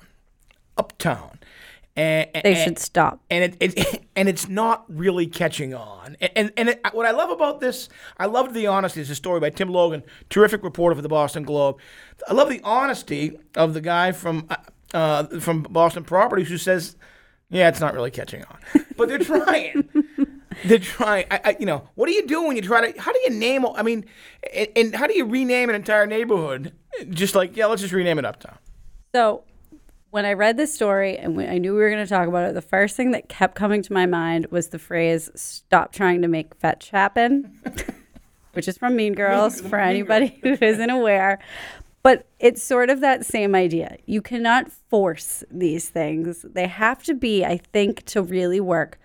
uptown, 0.76 1.38
and 1.96 2.28
They 2.34 2.54
and- 2.54 2.56
should 2.58 2.78
stop. 2.78 3.20
and 3.30 3.54
it, 3.60 3.76
it 3.78 4.04
and 4.16 4.28
it's 4.28 4.48
not 4.48 4.84
really 4.88 5.26
catching 5.26 5.74
on. 5.74 6.16
And 6.20 6.30
and, 6.36 6.52
and 6.56 6.68
it, 6.70 6.80
what 6.92 7.06
I 7.06 7.10
love 7.12 7.30
about 7.30 7.60
this, 7.60 7.88
I 8.18 8.26
loved 8.26 8.54
the 8.54 8.66
honesty. 8.66 9.00
It's 9.00 9.10
a 9.10 9.14
story 9.14 9.40
by 9.40 9.50
Tim 9.50 9.68
Logan, 9.68 10.02
terrific 10.30 10.62
reporter 10.62 10.94
for 10.96 11.02
the 11.02 11.08
Boston 11.08 11.42
Globe. 11.44 11.78
I 12.28 12.32
love 12.32 12.48
the 12.48 12.60
honesty 12.64 13.38
of 13.56 13.74
the 13.74 13.80
guy 13.80 14.12
from 14.12 14.46
uh, 14.50 14.56
uh, 14.94 15.24
from 15.40 15.62
Boston 15.62 16.04
Properties 16.04 16.48
who 16.48 16.58
says, 16.58 16.96
"Yeah, 17.50 17.68
it's 17.68 17.80
not 17.80 17.94
really 17.94 18.10
catching 18.10 18.44
on, 18.44 18.58
but 18.96 19.08
they're 19.08 19.18
trying." 19.18 19.88
They're 20.66 20.78
trying. 20.78 21.24
I, 21.30 21.40
I, 21.44 21.56
you 21.58 21.64
know, 21.64 21.88
what 21.94 22.06
do 22.08 22.12
you 22.12 22.26
do 22.26 22.42
when 22.46 22.56
you 22.56 22.62
try 22.62 22.92
to? 22.92 23.00
How 23.00 23.10
do 23.10 23.18
you 23.24 23.30
name? 23.30 23.64
I 23.66 23.82
mean, 23.82 24.04
and, 24.54 24.68
and 24.76 24.94
how 24.94 25.06
do 25.06 25.14
you 25.16 25.24
rename 25.24 25.70
an 25.70 25.74
entire 25.74 26.06
neighborhood? 26.06 26.74
Just 27.10 27.34
like, 27.34 27.56
yeah, 27.56 27.66
let's 27.66 27.82
just 27.82 27.94
rename 27.94 28.18
it 28.18 28.24
Uptown. 28.24 28.58
So, 29.14 29.44
when 30.10 30.26
I 30.26 30.34
read 30.34 30.58
this 30.58 30.74
story 30.74 31.16
and 31.16 31.40
I 31.40 31.56
knew 31.56 31.72
we 31.74 31.80
were 31.80 31.90
going 31.90 32.04
to 32.04 32.08
talk 32.08 32.28
about 32.28 32.48
it, 32.50 32.54
the 32.54 32.60
first 32.60 32.96
thing 32.96 33.12
that 33.12 33.30
kept 33.30 33.54
coming 33.54 33.80
to 33.82 33.92
my 33.92 34.04
mind 34.04 34.46
was 34.50 34.68
the 34.68 34.78
phrase 34.78 35.30
"stop 35.34 35.92
trying 35.92 36.22
to 36.22 36.28
make 36.28 36.54
fetch 36.56 36.90
happen," 36.90 37.58
which 38.52 38.68
is 38.68 38.76
from 38.76 38.94
Mean 38.94 39.14
Girls 39.14 39.60
for 39.68 39.78
anybody 39.78 40.38
who 40.42 40.56
isn't 40.60 40.90
aware. 40.90 41.38
But 42.02 42.26
it's 42.40 42.62
sort 42.62 42.90
of 42.90 43.00
that 43.00 43.24
same 43.24 43.54
idea. 43.54 43.96
You 44.06 44.20
cannot 44.20 44.70
force 44.70 45.44
these 45.50 45.88
things. 45.88 46.42
They 46.42 46.66
have 46.66 47.02
to 47.04 47.14
be, 47.14 47.44
I 47.44 47.58
think, 47.58 48.04
to 48.06 48.22
really 48.22 48.60
work, 48.60 48.98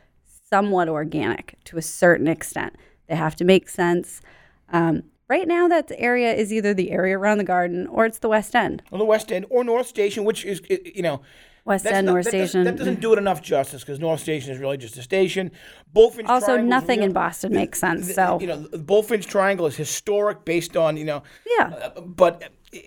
somewhat 0.49 0.89
organic 0.89 1.57
to 1.65 1.77
a 1.77 1.81
certain 1.81 2.27
extent. 2.27 2.75
They 3.07 3.15
have 3.15 3.35
to 3.37 3.45
make 3.45 3.69
sense. 3.69 4.21
Um, 4.69 5.03
right 5.27 5.47
now, 5.47 5.67
that 5.67 5.91
area 5.97 6.33
is 6.33 6.51
either 6.53 6.73
the 6.73 6.91
area 6.91 7.17
around 7.17 7.37
the 7.37 7.43
garden 7.43 7.87
or 7.87 8.05
it's 8.05 8.19
the 8.19 8.29
West 8.29 8.55
End. 8.55 8.81
On 8.91 8.99
the 8.99 9.05
West 9.05 9.31
End 9.31 9.45
or 9.49 9.63
North 9.63 9.87
Station, 9.87 10.23
which 10.23 10.45
is, 10.45 10.61
you 10.69 11.01
know, 11.01 11.21
West 11.65 11.85
End, 11.85 12.05
not- 12.05 12.13
North 12.13 12.25
that 12.25 12.29
Station. 12.31 12.63
That 12.63 12.77
doesn't 12.77 13.01
do 13.01 13.11
it 13.13 13.17
enough 13.19 13.41
justice 13.41 13.81
because 13.83 13.99
North 13.99 14.21
Station 14.21 14.51
is 14.53 14.57
really 14.59 14.77
just 14.77 14.95
a 14.97 15.01
station. 15.01 15.51
Bulfinch 15.93 16.27
Also, 16.29 16.45
Triangle's 16.47 16.69
nothing 16.69 16.99
real- 16.99 17.07
in 17.07 17.13
Boston 17.13 17.53
makes 17.53 17.79
sense. 17.79 18.07
the- 18.07 18.13
So, 18.13 18.39
you 18.39 18.47
know, 18.47 18.57
the 18.61 18.77
Bulfinch 18.79 19.25
Triangle 19.25 19.65
is 19.65 19.75
historic, 19.75 20.45
based 20.45 20.77
on 20.77 20.95
you 20.97 21.03
know. 21.05 21.23
Yeah. 21.59 21.73
uh, 21.95 22.01
but 22.01 22.43
uh, 22.73 22.77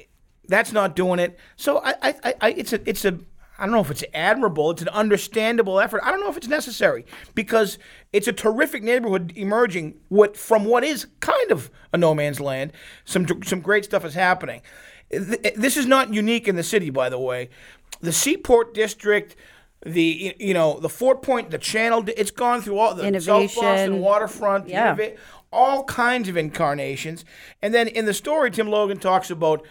that's 0.49 0.73
not 0.73 0.97
doing 0.97 1.19
it. 1.21 1.39
So 1.57 1.79
I, 1.79 1.91
I, 2.03 2.15
I- 2.25 2.35
I, 2.41 2.51
it's 2.53 2.73
a, 2.73 2.89
it's 2.89 3.05
a. 3.05 3.19
I 3.61 3.65
don't 3.67 3.75
know 3.75 3.81
if 3.81 3.91
it's 3.91 4.05
admirable. 4.15 4.71
It's 4.71 4.83
an 4.83 4.89
understandable 4.89 5.79
effort. 5.79 6.01
I 6.03 6.11
don't 6.11 6.21
know 6.21 6.31
if 6.31 6.37
it's 6.37 6.49
necessary 6.49 7.05
because 7.35 7.79
it's 8.13 8.27
a 8.27 8.33
terrific 8.33 8.83
neighborhood 8.83 9.33
emerging. 9.37 9.95
What 10.09 10.37
from 10.37 10.65
what 10.65 10.83
is 10.83 11.07
kind 11.21 11.51
of 11.51 11.71
a 11.93 11.99
no 11.99 12.15
man's 12.15 12.41
land. 12.41 12.73
Some 13.05 13.27
some 13.45 13.61
great 13.61 13.85
stuff 13.85 14.05
is 14.05 14.15
happening. 14.15 14.63
Eh, 15.11 15.51
this 15.57 15.77
is 15.77 15.87
not 15.87 16.13
unique 16.15 16.49
in 16.49 16.57
the 16.57 16.63
city, 16.63 16.91
by 16.91 17.09
the 17.09 17.19
way. 17.19 17.51
The 18.01 18.13
Seaport 18.13 18.73
District, 18.75 19.37
the 19.85 20.35
you 20.39 20.55
know 20.55 20.81
the 20.81 20.89
Fort 20.89 21.21
Point, 21.23 21.51
the 21.51 21.59
Channel. 21.59 22.05
It's 22.17 22.31
gone 22.31 22.63
through 22.63 22.79
all 22.79 22.95
the 22.95 23.03
South 23.21 23.55
Boston 23.55 23.65
Innovation. 23.65 24.01
waterfront. 24.01 24.69
Yeah. 24.69 24.95
innova- 24.95 25.17
all 25.53 25.85
kinds 25.85 26.29
of 26.29 26.37
incarnations. 26.37 27.25
And 27.61 27.75
then 27.75 27.89
in 27.89 28.05
the 28.05 28.15
story, 28.15 28.51
Tim 28.51 28.69
Logan 28.69 28.99
talks 28.99 29.31
about 29.31 29.67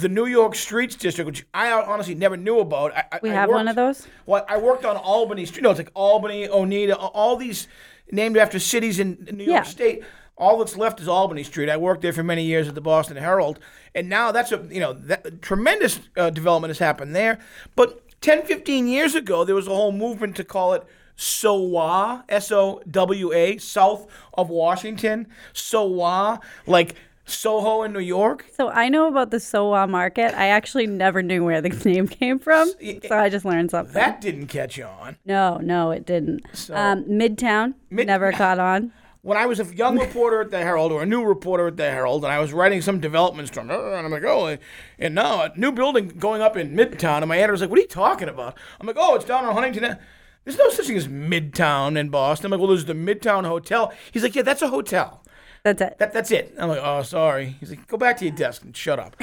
the 0.00 0.08
New 0.08 0.26
York 0.26 0.54
Streets 0.54 0.96
District, 0.96 1.26
which 1.26 1.46
I 1.54 1.70
honestly 1.70 2.14
never 2.14 2.36
knew 2.36 2.58
about. 2.58 2.92
I, 2.96 3.20
We 3.22 3.30
I 3.30 3.34
have 3.34 3.48
one 3.48 3.68
of 3.68 3.76
those? 3.76 4.06
Well, 4.26 4.44
I 4.48 4.56
worked 4.58 4.84
on 4.84 4.96
Albany 4.96 5.46
Street. 5.46 5.62
No, 5.62 5.70
it's 5.70 5.78
like 5.78 5.90
Albany, 5.94 6.48
Oneida, 6.48 6.96
all 6.96 7.36
these 7.36 7.68
named 8.10 8.36
after 8.36 8.58
cities 8.58 8.98
in 8.98 9.28
New 9.32 9.44
York 9.44 9.48
Yeah. 9.48 9.62
State. 9.62 10.02
All 10.36 10.58
that's 10.58 10.76
left 10.76 11.00
is 11.00 11.06
Albany 11.06 11.44
Street. 11.44 11.68
I 11.70 11.76
worked 11.76 12.02
there 12.02 12.12
for 12.12 12.24
many 12.24 12.42
years 12.44 12.66
at 12.66 12.74
the 12.74 12.80
Boston 12.80 13.16
Herald, 13.16 13.60
and 13.94 14.08
now 14.08 14.32
that's 14.32 14.50
a 14.50 14.66
you 14.68 14.80
know 14.80 14.92
that, 14.92 15.40
tremendous 15.42 16.00
uh, 16.16 16.30
development 16.30 16.70
has 16.70 16.80
happened 16.80 17.14
there. 17.14 17.38
But 17.76 18.00
10, 18.20 18.42
15 18.42 18.88
years 18.88 19.14
ago, 19.14 19.44
there 19.44 19.54
was 19.54 19.68
a 19.68 19.74
whole 19.74 19.92
movement 19.92 20.34
to 20.36 20.44
call 20.44 20.72
it 20.74 20.82
SOWA, 21.14 22.24
S 22.28 22.50
O 22.50 22.82
W 22.90 23.32
A, 23.32 23.58
south 23.58 24.08
of 24.34 24.48
Washington. 24.50 25.28
SOWA, 25.52 26.40
like 26.66 26.96
Soho 27.26 27.82
in 27.82 27.92
New 27.92 28.00
York. 28.00 28.44
so 28.54 28.68
I 28.68 28.88
know 28.88 29.08
about 29.08 29.30
the 29.30 29.40
Sowa 29.40 29.86
Market. 29.88 30.34
I 30.34 30.48
actually 30.48 30.86
never 30.86 31.22
knew 31.22 31.44
where 31.44 31.60
the 31.60 31.68
name 31.84 32.06
came 32.08 32.38
from. 32.38 32.70
So 33.08 33.16
I 33.18 33.28
just 33.30 33.44
learned 33.44 33.70
something. 33.70 33.94
That 33.94 34.20
didn't 34.20 34.48
catch 34.48 34.78
on. 34.80 35.16
no, 35.24 35.56
no, 35.58 35.90
it 35.90 36.04
didn't. 36.06 36.42
um, 36.70 37.04
Midtown 37.04 37.74
Mid- 37.90 38.06
never 38.06 38.30
caught 38.42 38.58
on. 38.58 38.92
when 39.22 39.38
I 39.38 39.46
was 39.46 39.58
a 39.58 39.64
young 39.74 39.98
reporter 39.98 40.42
at 40.42 40.50
the 40.50 40.58
Herald 40.58 40.92
or 40.92 41.02
a 41.02 41.06
new 41.06 41.24
reporter 41.24 41.68
at 41.68 41.76
the 41.78 41.90
Herald, 41.90 42.24
and 42.24 42.32
I 42.32 42.40
was 42.40 42.52
writing 42.52 42.82
some 42.82 43.00
development 43.00 43.48
story, 43.48 43.68
and 43.70 44.06
I'm 44.06 44.10
like, 44.10 44.24
oh, 44.24 44.58
and 44.98 45.14
now 45.14 45.42
a 45.44 45.52
new 45.56 45.72
building 45.72 46.08
going 46.08 46.42
up 46.42 46.56
in 46.58 46.76
Midtown, 46.76 47.18
and 47.18 47.28
my 47.28 47.38
editor's 47.38 47.62
like, 47.62 47.70
what 47.70 47.78
are 47.78 47.82
you 47.82 47.88
talking 47.88 48.28
about? 48.28 48.58
I'm 48.80 48.86
like, 48.86 48.96
oh, 48.98 49.14
it's 49.14 49.24
down 49.24 49.44
on 49.46 49.54
Huntington. 49.54 49.96
There's 50.44 50.58
no 50.58 50.68
such 50.68 50.88
thing 50.88 50.96
as 50.98 51.08
Midtown 51.08 51.96
in 51.98 52.10
Boston. 52.10 52.46
I'm 52.46 52.50
like, 52.50 52.60
well, 52.60 52.68
there's 52.68 52.84
the 52.84 52.92
Midtown 52.92 53.46
Hotel. 53.46 53.90
He's 54.12 54.22
like, 54.22 54.34
yeah, 54.34 54.42
that's 54.42 54.60
a 54.60 54.68
hotel. 54.68 55.23
That's 55.64 55.80
it. 55.80 55.98
That, 55.98 56.12
that's 56.12 56.30
it. 56.30 56.54
I'm 56.58 56.68
like, 56.68 56.80
oh, 56.82 57.02
sorry. 57.02 57.56
He's 57.58 57.70
like, 57.70 57.86
go 57.88 57.96
back 57.96 58.18
to 58.18 58.24
your 58.26 58.34
desk 58.34 58.62
and 58.62 58.76
shut 58.76 58.98
up. 58.98 59.16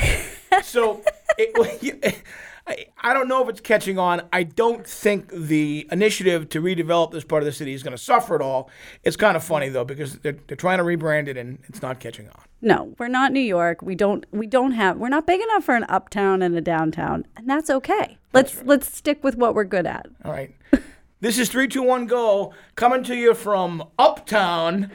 so, 0.63 1.03
it, 1.37 2.17
I, 2.67 2.85
I 2.99 3.13
don't 3.13 3.27
know 3.27 3.43
if 3.43 3.49
it's 3.49 3.61
catching 3.61 3.99
on. 3.99 4.23
I 4.33 4.43
don't 4.43 4.85
think 4.85 5.29
the 5.29 5.87
initiative 5.91 6.49
to 6.49 6.61
redevelop 6.61 7.11
this 7.11 7.23
part 7.23 7.43
of 7.43 7.45
the 7.45 7.51
city 7.51 7.73
is 7.73 7.83
going 7.83 7.95
to 7.95 8.03
suffer 8.03 8.33
at 8.33 8.41
all. 8.41 8.71
It's 9.03 9.15
kind 9.15 9.37
of 9.37 9.43
funny 9.43 9.69
though 9.69 9.85
because 9.85 10.17
they're, 10.19 10.37
they're 10.47 10.57
trying 10.57 10.79
to 10.79 10.83
rebrand 10.83 11.27
it 11.27 11.37
and 11.37 11.59
it's 11.67 11.81
not 11.83 11.99
catching 11.99 12.27
on. 12.29 12.41
No, 12.61 12.93
we're 12.97 13.07
not 13.07 13.31
New 13.31 13.39
York. 13.39 13.81
We 13.81 13.95
don't 13.95 14.25
we 14.31 14.45
don't 14.45 14.73
have 14.73 14.97
we're 14.97 15.09
not 15.09 15.25
big 15.25 15.41
enough 15.41 15.63
for 15.63 15.75
an 15.75 15.85
uptown 15.89 16.43
and 16.43 16.55
a 16.55 16.61
downtown, 16.61 17.25
and 17.35 17.49
that's 17.49 17.71
okay. 17.71 18.19
Let's 18.33 18.61
let's 18.63 18.95
stick 18.95 19.23
with 19.23 19.35
what 19.35 19.55
we're 19.55 19.63
good 19.63 19.87
at. 19.87 20.07
All 20.23 20.31
right. 20.31 20.55
This 21.21 21.37
is 21.37 21.49
321 21.49 22.07
Go 22.07 22.51
coming 22.75 23.03
to 23.03 23.15
you 23.15 23.35
from 23.35 23.87
Uptown 23.99 24.89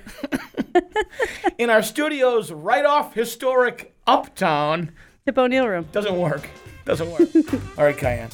in 1.58 1.70
our 1.70 1.84
studios 1.84 2.50
right 2.50 2.84
off 2.84 3.14
historic 3.14 3.94
Uptown. 4.08 4.90
Tip 5.24 5.38
O'Neill 5.38 5.68
room. 5.68 5.86
Doesn't 5.92 6.16
work. 6.16 6.48
Doesn't 6.84 7.08
work. 7.12 7.28
All 7.78 7.84
right, 7.84 7.96
Cayenne. 7.96 8.30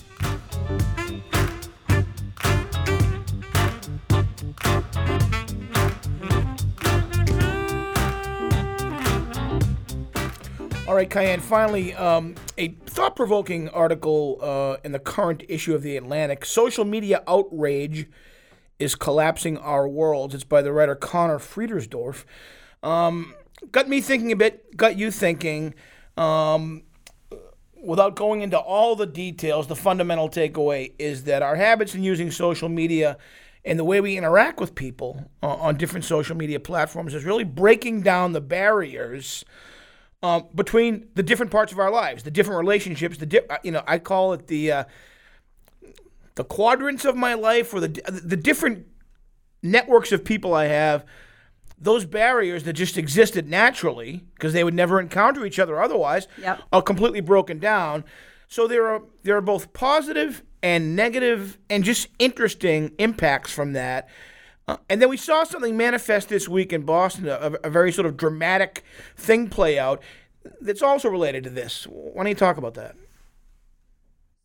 All 10.92 10.96
right, 10.96 11.08
Cayenne. 11.08 11.40
Finally, 11.40 11.94
um, 11.94 12.34
a 12.58 12.68
thought-provoking 12.68 13.70
article 13.70 14.38
uh, 14.42 14.76
in 14.84 14.92
the 14.92 14.98
current 14.98 15.42
issue 15.48 15.74
of 15.74 15.80
the 15.80 15.96
Atlantic. 15.96 16.44
Social 16.44 16.84
media 16.84 17.22
outrage 17.26 18.08
is 18.78 18.94
collapsing 18.94 19.56
our 19.56 19.88
worlds. 19.88 20.34
It's 20.34 20.44
by 20.44 20.60
the 20.60 20.70
writer 20.70 20.94
Conor 20.94 21.38
Friedersdorf. 21.38 22.26
Um, 22.82 23.34
got 23.70 23.88
me 23.88 24.02
thinking 24.02 24.32
a 24.32 24.36
bit. 24.36 24.76
Got 24.76 24.98
you 24.98 25.10
thinking. 25.10 25.72
Um, 26.18 26.82
without 27.82 28.14
going 28.14 28.42
into 28.42 28.58
all 28.58 28.94
the 28.94 29.06
details, 29.06 29.68
the 29.68 29.76
fundamental 29.76 30.28
takeaway 30.28 30.92
is 30.98 31.24
that 31.24 31.40
our 31.40 31.56
habits 31.56 31.94
in 31.94 32.02
using 32.02 32.30
social 32.30 32.68
media 32.68 33.16
and 33.64 33.78
the 33.78 33.84
way 33.84 34.02
we 34.02 34.18
interact 34.18 34.60
with 34.60 34.74
people 34.74 35.30
uh, 35.42 35.54
on 35.54 35.78
different 35.78 36.04
social 36.04 36.36
media 36.36 36.60
platforms 36.60 37.14
is 37.14 37.24
really 37.24 37.44
breaking 37.44 38.02
down 38.02 38.34
the 38.34 38.42
barriers 38.42 39.42
um, 40.22 40.46
between 40.54 41.08
the 41.14 41.22
different 41.22 41.50
parts 41.50 41.72
of 41.72 41.78
our 41.78 41.90
lives, 41.90 42.22
the 42.22 42.30
different 42.30 42.58
relationships. 42.60 43.18
The 43.18 43.26
di- 43.26 43.46
uh, 43.50 43.56
you 43.62 43.72
know, 43.72 43.82
I 43.86 43.98
call 43.98 44.32
it 44.32 44.46
the 44.46 44.72
uh, 44.72 44.84
the 46.34 46.44
quadrants 46.44 47.04
of 47.04 47.16
my 47.16 47.34
life, 47.34 47.74
or 47.74 47.80
the 47.80 47.88
the 48.22 48.36
different 48.36 48.86
networks 49.62 50.12
of 50.12 50.24
people 50.24 50.54
I 50.54 50.66
have. 50.66 51.04
Those 51.78 52.04
barriers 52.04 52.62
that 52.62 52.74
just 52.74 52.96
existed 52.96 53.48
naturally 53.50 54.22
because 54.34 54.52
they 54.52 54.62
would 54.62 54.74
never 54.74 55.00
encounter 55.00 55.44
each 55.44 55.58
other 55.58 55.82
otherwise 55.82 56.28
Yep. 56.38 56.60
are 56.72 56.82
completely 56.82 57.20
broken 57.20 57.58
down. 57.58 58.04
So 58.46 58.68
there 58.68 58.86
are 58.86 59.02
there 59.24 59.36
are 59.36 59.40
both 59.42 59.72
positive 59.72 60.42
and 60.62 60.94
negative 60.94 61.58
and 61.68 61.82
just 61.82 62.06
interesting 62.20 62.92
impacts 62.98 63.50
from 63.52 63.72
that. 63.72 64.08
Uh, 64.68 64.76
and 64.88 65.02
then 65.02 65.08
we 65.08 65.16
saw 65.16 65.44
something 65.44 65.76
manifest 65.76 66.28
this 66.28 66.48
week 66.48 66.72
in 66.72 66.82
Boston, 66.82 67.28
a, 67.28 67.52
a 67.64 67.70
very 67.70 67.90
sort 67.90 68.06
of 68.06 68.16
dramatic 68.16 68.84
thing 69.16 69.48
play 69.48 69.78
out 69.78 70.02
that's 70.60 70.82
also 70.82 71.08
related 71.08 71.44
to 71.44 71.50
this. 71.50 71.84
Why 71.84 72.22
don't 72.22 72.28
you 72.28 72.34
talk 72.34 72.56
about 72.56 72.74
that? 72.74 72.96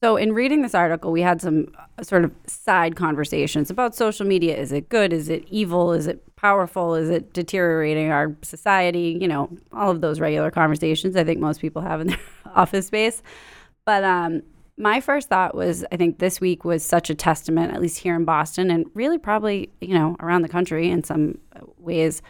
So, 0.03 0.15
in 0.15 0.33
reading 0.33 0.61
this 0.61 0.75
article, 0.75 1.11
we 1.11 1.21
had 1.21 1.41
some 1.41 1.73
uh, 1.97 2.03
sort 2.03 2.23
of 2.23 2.31
side 2.45 2.95
conversations 2.95 3.71
about 3.71 3.95
social 3.95 4.27
media. 4.27 4.55
Is 4.55 4.71
it 4.71 4.89
good? 4.89 5.11
Is 5.11 5.27
it 5.27 5.43
evil? 5.49 5.91
Is 5.91 6.05
it 6.05 6.23
powerful? 6.35 6.93
Is 6.93 7.09
it 7.09 7.33
deteriorating 7.33 8.11
our 8.11 8.35
society? 8.43 9.17
You 9.19 9.27
know, 9.27 9.49
all 9.71 9.89
of 9.89 10.01
those 10.01 10.19
regular 10.19 10.51
conversations 10.51 11.15
I 11.15 11.23
think 11.23 11.39
most 11.39 11.61
people 11.61 11.81
have 11.81 12.01
in 12.01 12.07
their 12.07 12.19
office 12.55 12.85
space. 12.85 13.23
But 13.85 14.03
um, 14.03 14.43
my 14.77 15.01
first 15.01 15.27
thought 15.29 15.55
was 15.55 15.83
I 15.91 15.97
think 15.97 16.19
this 16.19 16.39
week 16.39 16.63
was 16.63 16.83
such 16.83 17.09
a 17.09 17.15
testament, 17.15 17.73
at 17.73 17.81
least 17.81 17.99
here 17.99 18.15
in 18.15 18.25
Boston, 18.25 18.69
and 18.69 18.85
really 18.93 19.17
probably, 19.17 19.71
you 19.81 19.93
know, 19.93 20.15
around 20.19 20.43
the 20.43 20.49
country 20.49 20.89
in 20.89 21.03
some 21.03 21.39
ways, 21.79 22.21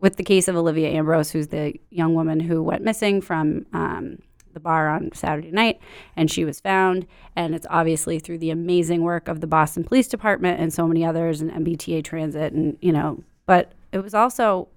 with 0.00 0.16
the 0.16 0.24
case 0.24 0.48
of 0.48 0.56
Olivia 0.56 0.88
Ambrose, 0.90 1.30
who's 1.30 1.48
the 1.48 1.74
young 1.90 2.14
woman 2.14 2.40
who 2.40 2.62
went 2.62 2.82
missing 2.82 3.20
from. 3.20 3.66
Um, 3.72 4.18
the 4.52 4.60
bar 4.60 4.88
on 4.88 5.10
Saturday 5.14 5.50
night, 5.50 5.80
and 6.16 6.30
she 6.30 6.44
was 6.44 6.60
found. 6.60 7.06
And 7.34 7.54
it's 7.54 7.66
obviously 7.70 8.18
through 8.18 8.38
the 8.38 8.50
amazing 8.50 9.02
work 9.02 9.28
of 9.28 9.40
the 9.40 9.46
Boston 9.46 9.82
Police 9.82 10.08
Department 10.08 10.60
and 10.60 10.72
so 10.72 10.86
many 10.86 11.04
others, 11.04 11.40
and 11.40 11.50
MBTA 11.50 12.04
Transit, 12.04 12.52
and 12.52 12.76
you 12.80 12.92
know. 12.92 13.22
But 13.46 13.72
it 13.92 14.02
was 14.02 14.14
also 14.14 14.68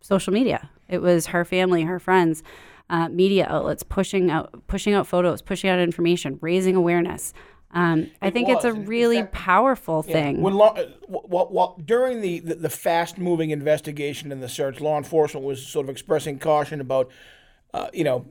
social 0.00 0.32
media. 0.32 0.70
It 0.88 0.98
was 0.98 1.26
her 1.26 1.44
family, 1.44 1.82
her 1.82 1.98
friends, 1.98 2.42
uh, 2.90 3.08
media 3.08 3.46
outlets 3.48 3.82
pushing 3.82 4.30
out, 4.30 4.66
pushing 4.66 4.94
out 4.94 5.06
photos, 5.06 5.42
pushing 5.42 5.70
out 5.70 5.78
information, 5.78 6.38
raising 6.40 6.76
awareness. 6.76 7.32
Um, 7.72 8.10
I 8.22 8.30
think 8.30 8.48
it's 8.48 8.64
a 8.64 8.72
really 8.72 9.22
fact- 9.22 9.32
powerful 9.32 10.02
thing. 10.02 10.40
When 10.40 10.54
law, 10.54 10.74
uh, 10.74 10.84
w- 11.10 11.28
w- 11.28 11.74
during 11.84 12.20
the, 12.20 12.38
the, 12.38 12.54
the 12.54 12.70
fast 12.70 13.18
moving 13.18 13.50
investigation 13.50 14.30
and 14.30 14.40
the 14.40 14.48
search, 14.48 14.80
law 14.80 14.96
enforcement 14.96 15.44
was 15.44 15.66
sort 15.66 15.86
of 15.86 15.90
expressing 15.90 16.38
caution 16.38 16.80
about, 16.80 17.10
uh, 17.72 17.88
you 17.92 18.04
know, 18.04 18.26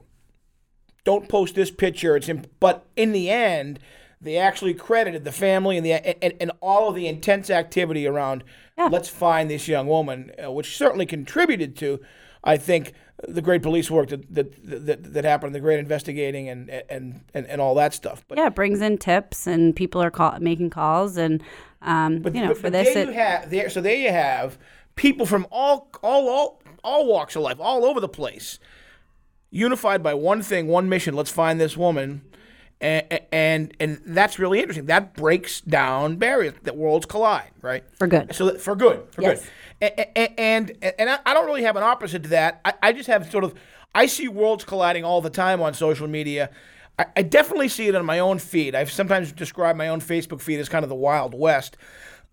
don't 1.04 1.28
post 1.28 1.56
this 1.56 1.72
picture. 1.72 2.16
It's 2.16 2.30
imp- 2.30 2.48
but 2.62 2.86
in 2.96 3.12
the 3.12 3.30
end, 3.30 3.80
they 4.22 4.38
actually 4.38 4.74
credited 4.74 5.26
the 5.26 5.34
family 5.34 5.76
and 5.76 5.86
the 5.86 6.24
and, 6.24 6.34
and 6.40 6.52
all 6.62 6.88
of 6.88 6.96
the 6.96 7.08
intense 7.08 7.50
activity 7.50 8.08
around. 8.08 8.46
Yeah. 8.78 8.88
Let's 8.90 9.10
find 9.10 9.50
this 9.50 9.68
young 9.68 9.88
woman, 9.88 10.32
uh, 10.42 10.50
which 10.52 10.78
certainly 10.78 11.06
contributed 11.06 11.76
to, 11.78 12.00
I 12.44 12.58
think, 12.58 12.94
the 13.28 13.42
great 13.42 13.62
police 13.62 13.90
work 13.90 14.10
that 14.10 14.34
that, 14.34 14.86
that, 14.86 15.14
that 15.14 15.24
happened, 15.24 15.56
the 15.56 15.60
great 15.60 15.80
investigating 15.80 16.50
and, 16.50 16.70
and 16.70 17.22
and 17.34 17.48
and 17.48 17.62
all 17.62 17.76
that 17.76 17.94
stuff. 17.94 18.26
But 18.28 18.38
yeah, 18.38 18.48
it 18.48 18.56
brings 18.56 18.82
in 18.82 18.98
tips, 18.98 19.48
and 19.48 19.76
people 19.76 20.02
are 20.02 20.12
call, 20.12 20.38
making 20.40 20.72
calls, 20.72 21.16
and 21.18 21.42
um, 21.82 22.20
but, 22.20 22.36
you 22.36 22.42
know, 22.42 22.50
but, 22.50 22.58
for 22.58 22.64
but 22.64 22.74
this, 22.74 22.94
there 22.94 23.04
it, 23.04 23.08
you 23.08 23.14
have 23.14 23.50
there. 23.50 23.70
So 23.70 23.82
there 23.82 23.96
you 23.96 24.12
have 24.12 24.58
people 24.96 25.26
from 25.26 25.48
all 25.52 25.90
all 26.02 26.28
all 26.28 26.62
all 26.84 27.08
walks 27.08 27.36
of 27.36 27.44
life, 27.44 27.58
all 27.60 27.86
over 27.86 28.00
the 28.00 28.10
place, 28.10 28.60
unified 29.52 30.04
by 30.04 30.14
one 30.14 30.42
thing, 30.42 30.68
one 30.68 30.90
mission. 30.90 31.16
Let's 31.16 31.32
find 31.32 31.62
this 31.62 31.78
woman, 31.78 32.24
and 32.82 33.20
and 33.32 33.74
and 33.80 34.02
that's 34.06 34.40
really 34.40 34.60
interesting. 34.60 34.86
That 34.88 35.14
breaks 35.16 35.62
down 35.62 36.18
barriers 36.18 36.54
that 36.64 36.76
worlds 36.76 37.06
collide, 37.06 37.52
right? 37.62 37.84
For 37.98 38.08
good. 38.08 38.36
So 38.36 38.58
for 38.58 38.76
good, 38.76 39.04
for 39.12 39.22
Yes. 39.22 39.42
good. 39.42 39.50
And 39.82 40.72
and, 40.82 40.94
and, 41.00 41.10
I- 41.26 41.34
don't 41.34 41.46
really 41.46 41.64
have 41.64 41.76
an 41.76 41.84
opposite 41.84 42.24
to 42.24 42.30
that. 42.30 42.62
I, 42.66 42.74
I 42.82 42.94
just 42.94 43.08
have 43.08 43.30
sort 43.32 43.44
of 43.44 43.54
I 43.96 44.06
see 44.06 44.28
worlds 44.28 44.64
colliding 44.64 45.04
all 45.04 45.22
the 45.22 45.30
time 45.30 45.62
on 45.62 45.74
social 45.74 46.08
media. 46.08 46.50
I, 46.98 47.06
I 47.18 47.22
definitely 47.24 47.68
see 47.70 47.88
it 47.88 47.96
on 47.96 48.06
my 48.06 48.20
own 48.20 48.40
feed. 48.40 48.76
I've 48.76 48.92
sometimes 48.92 49.32
described 49.32 49.78
my 49.78 49.88
own 49.90 50.00
Facebook 50.02 50.42
feed 50.42 50.60
as 50.60 50.70
kind 50.70 50.84
of 50.84 50.90
the 50.90 50.96
Wild 50.96 51.34
West. 51.34 51.76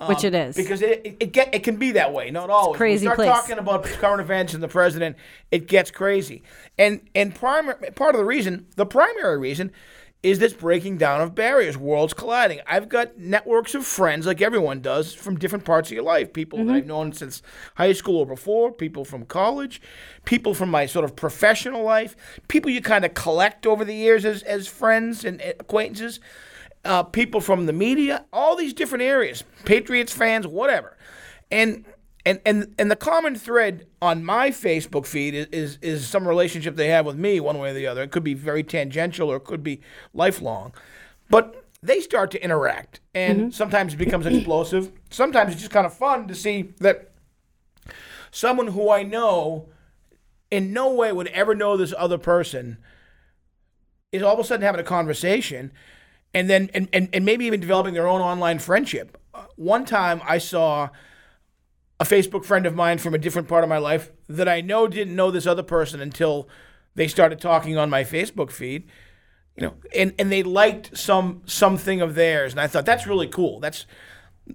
which 0.06 0.24
it 0.24 0.34
is. 0.34 0.56
Um, 0.56 0.62
Because 0.62 0.80
it, 0.82 1.00
it, 1.04 1.16
it 1.20 1.32
get 1.32 1.54
it 1.54 1.62
can 1.62 1.76
be 1.76 1.92
that 1.92 2.12
way, 2.12 2.30
not 2.30 2.50
always. 2.50 2.76
crazy 2.76 3.06
we 3.06 3.12
start 3.14 3.16
place. 3.16 3.28
talking 3.30 3.58
about 3.58 3.84
current 3.84 4.20
events 4.20 4.54
and 4.54 4.62
the 4.62 4.68
president, 4.68 5.16
it 5.50 5.66
gets 5.66 5.90
crazy. 5.90 6.42
And 6.78 7.00
and 7.14 7.34
primary 7.34 7.90
part 7.92 8.14
of 8.14 8.18
the 8.20 8.24
reason, 8.24 8.66
the 8.76 8.86
primary 8.86 9.38
reason, 9.38 9.72
is 10.22 10.38
this 10.38 10.52
breaking 10.52 10.98
down 10.98 11.20
of 11.20 11.34
barriers, 11.34 11.78
worlds 11.78 12.12
colliding. 12.12 12.60
I've 12.66 12.88
got 12.88 13.16
networks 13.18 13.74
of 13.74 13.86
friends, 13.86 14.26
like 14.26 14.42
everyone 14.42 14.80
does, 14.80 15.14
from 15.14 15.38
different 15.38 15.64
parts 15.64 15.88
of 15.88 15.94
your 15.94 16.04
life. 16.04 16.32
People 16.32 16.58
Mm-hmm. 16.58 16.68
that 16.68 16.74
I've 16.74 16.86
known 16.86 17.12
since 17.12 17.42
high 17.76 17.92
school 17.92 18.18
or 18.18 18.26
before, 18.26 18.70
people 18.70 19.04
from 19.04 19.24
college, 19.24 19.80
people 20.24 20.52
from 20.52 20.70
my 20.70 20.86
sort 20.86 21.04
of 21.04 21.16
professional 21.16 21.82
life, 21.82 22.16
people 22.48 22.70
you 22.70 22.82
kind 22.82 23.04
of 23.04 23.14
collect 23.14 23.66
over 23.66 23.84
the 23.84 23.94
years 23.94 24.24
as, 24.24 24.42
as 24.42 24.66
friends 24.66 25.24
and 25.24 25.40
acquaintances 25.40 26.20
uh, 26.84 27.02
people 27.02 27.40
from 27.40 27.66
the 27.66 27.72
media, 27.72 28.24
all 28.32 28.56
these 28.56 28.72
different 28.72 29.02
areas, 29.02 29.44
Patriots 29.64 30.12
fans, 30.12 30.46
whatever, 30.46 30.96
and 31.50 31.84
and 32.24 32.40
and 32.44 32.74
and 32.78 32.90
the 32.90 32.96
common 32.96 33.34
thread 33.34 33.86
on 34.02 34.24
my 34.24 34.50
Facebook 34.50 35.06
feed 35.06 35.34
is, 35.34 35.46
is 35.46 35.78
is 35.82 36.08
some 36.08 36.26
relationship 36.26 36.76
they 36.76 36.88
have 36.88 37.06
with 37.06 37.16
me, 37.16 37.40
one 37.40 37.58
way 37.58 37.70
or 37.70 37.74
the 37.74 37.86
other. 37.86 38.02
It 38.02 38.10
could 38.10 38.24
be 38.24 38.34
very 38.34 38.62
tangential 38.62 39.30
or 39.30 39.36
it 39.36 39.44
could 39.44 39.62
be 39.62 39.80
lifelong, 40.12 40.72
but 41.28 41.64
they 41.82 42.00
start 42.00 42.30
to 42.32 42.44
interact, 42.44 43.00
and 43.14 43.54
sometimes 43.54 43.94
it 43.94 43.96
becomes 43.96 44.26
explosive. 44.26 44.92
Sometimes 45.08 45.52
it's 45.52 45.60
just 45.62 45.72
kind 45.72 45.86
of 45.86 45.94
fun 45.94 46.28
to 46.28 46.34
see 46.34 46.74
that 46.78 47.12
someone 48.30 48.68
who 48.68 48.90
I 48.90 49.02
know 49.02 49.68
in 50.50 50.72
no 50.72 50.92
way 50.92 51.12
would 51.12 51.28
ever 51.28 51.54
know 51.54 51.76
this 51.76 51.94
other 51.96 52.18
person 52.18 52.78
is 54.12 54.22
all 54.22 54.34
of 54.34 54.40
a 54.40 54.44
sudden 54.44 54.62
having 54.62 54.80
a 54.80 54.84
conversation 54.84 55.72
and 56.34 56.50
then 56.50 56.70
and, 56.74 56.88
and, 56.92 57.08
and 57.12 57.24
maybe 57.24 57.44
even 57.46 57.60
developing 57.60 57.94
their 57.94 58.06
own 58.06 58.20
online 58.20 58.58
friendship. 58.58 59.18
Uh, 59.32 59.44
one 59.56 59.84
time 59.84 60.20
I 60.26 60.38
saw 60.38 60.90
a 62.00 62.04
Facebook 62.04 62.44
friend 62.44 62.64
of 62.66 62.74
mine 62.74 62.98
from 62.98 63.14
a 63.14 63.18
different 63.18 63.46
part 63.46 63.62
of 63.62 63.68
my 63.70 63.78
life 63.78 64.10
that 64.28 64.48
I 64.48 64.62
know 64.62 64.88
didn't 64.88 65.14
know 65.14 65.30
this 65.30 65.46
other 65.46 65.62
person 65.62 66.00
until 66.00 66.48
they 66.94 67.06
started 67.06 67.40
talking 67.40 67.76
on 67.76 67.90
my 67.90 68.02
Facebook 68.02 68.50
feed. 68.50 68.88
You 69.56 69.66
know, 69.66 69.74
and, 69.94 70.14
and 70.18 70.32
they 70.32 70.42
liked 70.42 70.96
some 70.96 71.42
something 71.44 72.00
of 72.00 72.14
theirs, 72.14 72.52
and 72.52 72.60
I 72.60 72.66
thought 72.66 72.86
that's 72.86 73.06
really 73.06 73.26
cool. 73.26 73.60
That's 73.60 73.84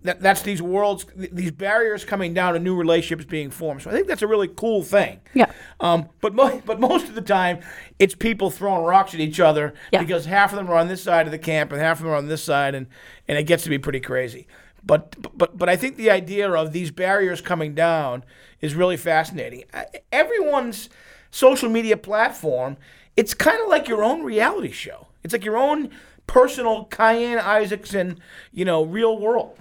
that, 0.01 0.19
that's 0.21 0.41
these 0.41 0.61
worlds, 0.61 1.05
these 1.15 1.51
barriers 1.51 2.03
coming 2.03 2.33
down, 2.33 2.55
and 2.55 2.63
new 2.63 2.75
relationships 2.75 3.25
being 3.29 3.51
formed. 3.51 3.83
So 3.83 3.91
I 3.91 3.93
think 3.93 4.07
that's 4.07 4.23
a 4.23 4.27
really 4.27 4.47
cool 4.47 4.81
thing. 4.83 5.19
Yeah. 5.33 5.51
Um, 5.79 6.09
but 6.21 6.33
mo- 6.33 6.61
but 6.65 6.79
most 6.79 7.07
of 7.07 7.13
the 7.15 7.21
time, 7.21 7.59
it's 7.99 8.15
people 8.15 8.49
throwing 8.49 8.83
rocks 8.83 9.13
at 9.13 9.19
each 9.19 9.39
other 9.39 9.73
Yeah. 9.91 9.99
because 10.01 10.25
half 10.25 10.51
of 10.51 10.57
them 10.57 10.69
are 10.69 10.75
on 10.77 10.87
this 10.87 11.03
side 11.03 11.27
of 11.27 11.31
the 11.31 11.37
camp 11.39 11.71
and 11.71 11.79
half 11.79 11.99
of 11.99 12.03
them 12.03 12.11
are 12.13 12.17
on 12.17 12.27
this 12.27 12.43
side, 12.43 12.73
and 12.73 12.87
and 13.27 13.37
it 13.37 13.43
gets 13.43 13.63
to 13.65 13.69
be 13.69 13.77
pretty 13.77 13.99
crazy. 13.99 14.47
But 14.85 15.15
but 15.37 15.57
but 15.57 15.67
I 15.69 15.75
think 15.75 15.95
the 15.97 16.11
idea 16.11 16.49
of 16.51 16.71
these 16.71 16.91
barriers 16.91 17.41
coming 17.41 17.73
down 17.73 18.23
is 18.61 18.75
really 18.75 18.97
fascinating. 18.97 19.63
Everyone's 20.11 20.89
social 21.31 21.69
media 21.69 21.97
platform, 21.97 22.77
it's 23.17 23.33
kind 23.33 23.59
of 23.61 23.67
like 23.67 23.87
your 23.87 24.03
own 24.03 24.23
reality 24.23 24.71
show. 24.71 25.07
It's 25.23 25.33
like 25.33 25.43
your 25.45 25.57
own 25.57 25.89
personal 26.27 26.85
Cayenne 26.85 27.39
Isaacson, 27.39 28.19
you 28.51 28.65
know, 28.65 28.83
real 28.83 29.17
world. 29.17 29.57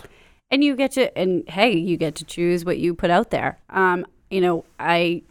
and 0.51 0.63
you 0.63 0.77
get 0.77 0.93
to 0.93 1.17
and 1.19 1.49
hey 1.49 1.73
you 1.75 1.97
get 1.97 2.15
to 2.17 2.25
choose 2.25 2.65
what 2.65 2.79
you 2.79 2.95
put 2.95 3.11
out 3.11 3.31
there 3.31 3.59
um 3.71 4.07
you 4.31 4.41
know 4.41 4.63
i 4.79 5.23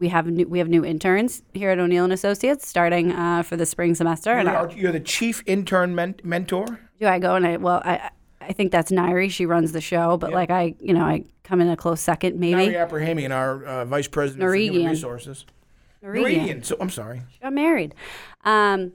we 0.00 0.08
have 0.08 0.26
new, 0.26 0.46
we 0.48 0.58
have 0.58 0.68
new 0.68 0.82
interns 0.84 1.42
here 1.52 1.70
at 1.70 1.78
o'neill 1.78 2.04
and 2.04 2.12
associates 2.12 2.66
starting 2.66 3.12
uh, 3.12 3.42
for 3.42 3.56
the 3.56 3.66
spring 3.66 3.94
semester 3.94 4.32
and 4.32 4.48
I, 4.48 4.52
You're, 4.62 4.70
you're 4.72 4.92
the 4.92 5.00
chief 5.00 5.42
intern 5.46 5.94
men- 5.94 6.16
mentor. 6.24 6.66
do 6.98 7.06
i 7.06 7.18
go 7.18 7.34
and 7.36 7.46
i 7.46 7.56
well 7.58 7.82
i 7.84 8.10
i 8.48 8.52
think 8.52 8.70
that's 8.70 8.90
nairi 8.90 9.30
she 9.30 9.46
runs 9.46 9.72
the 9.72 9.80
show 9.80 10.16
but 10.16 10.32
like 10.32 10.50
i 10.50 10.74
you 10.80 10.92
know 10.92 11.04
i 11.04 11.24
come 11.44 11.60
in 11.60 11.68
a 11.68 11.76
close 11.76 12.00
second 12.00 12.38
maybe 12.40 12.66
Nari 12.66 12.76
Abrahamian, 12.76 13.32
our 13.32 13.64
uh, 13.64 13.84
vice 13.84 14.08
president 14.08 14.42
for 14.42 14.54
human 14.54 14.86
resources. 14.86 15.44
Norigian. 16.02 16.46
Norigian. 16.46 16.64
So 16.64 16.76
I'm 16.80 16.90
sorry. 16.90 17.22
She 17.32 17.38
got 17.40 17.52
married. 17.52 17.94
Um, 18.44 18.92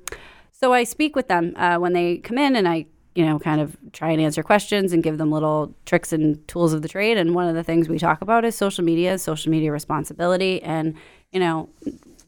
so 0.51 0.73
I 0.73 0.83
speak 0.83 1.15
with 1.15 1.27
them 1.27 1.53
uh, 1.55 1.77
when 1.77 1.93
they 1.93 2.17
come 2.17 2.37
in, 2.37 2.55
and 2.55 2.67
I, 2.67 2.85
you 3.15 3.25
know, 3.25 3.39
kind 3.39 3.61
of 3.61 3.77
try 3.93 4.11
and 4.11 4.21
answer 4.21 4.43
questions 4.43 4.93
and 4.93 5.01
give 5.01 5.17
them 5.17 5.31
little 5.31 5.73
tricks 5.85 6.11
and 6.13 6.45
tools 6.47 6.73
of 6.73 6.81
the 6.81 6.89
trade. 6.89 7.17
And 7.17 7.33
one 7.33 7.47
of 7.47 7.55
the 7.55 7.63
things 7.63 7.87
we 7.87 7.97
talk 7.97 8.21
about 8.21 8.45
is 8.45 8.55
social 8.55 8.83
media, 8.83 9.17
social 9.17 9.51
media 9.51 9.71
responsibility, 9.71 10.61
and 10.61 10.95
you 11.31 11.39
know, 11.39 11.69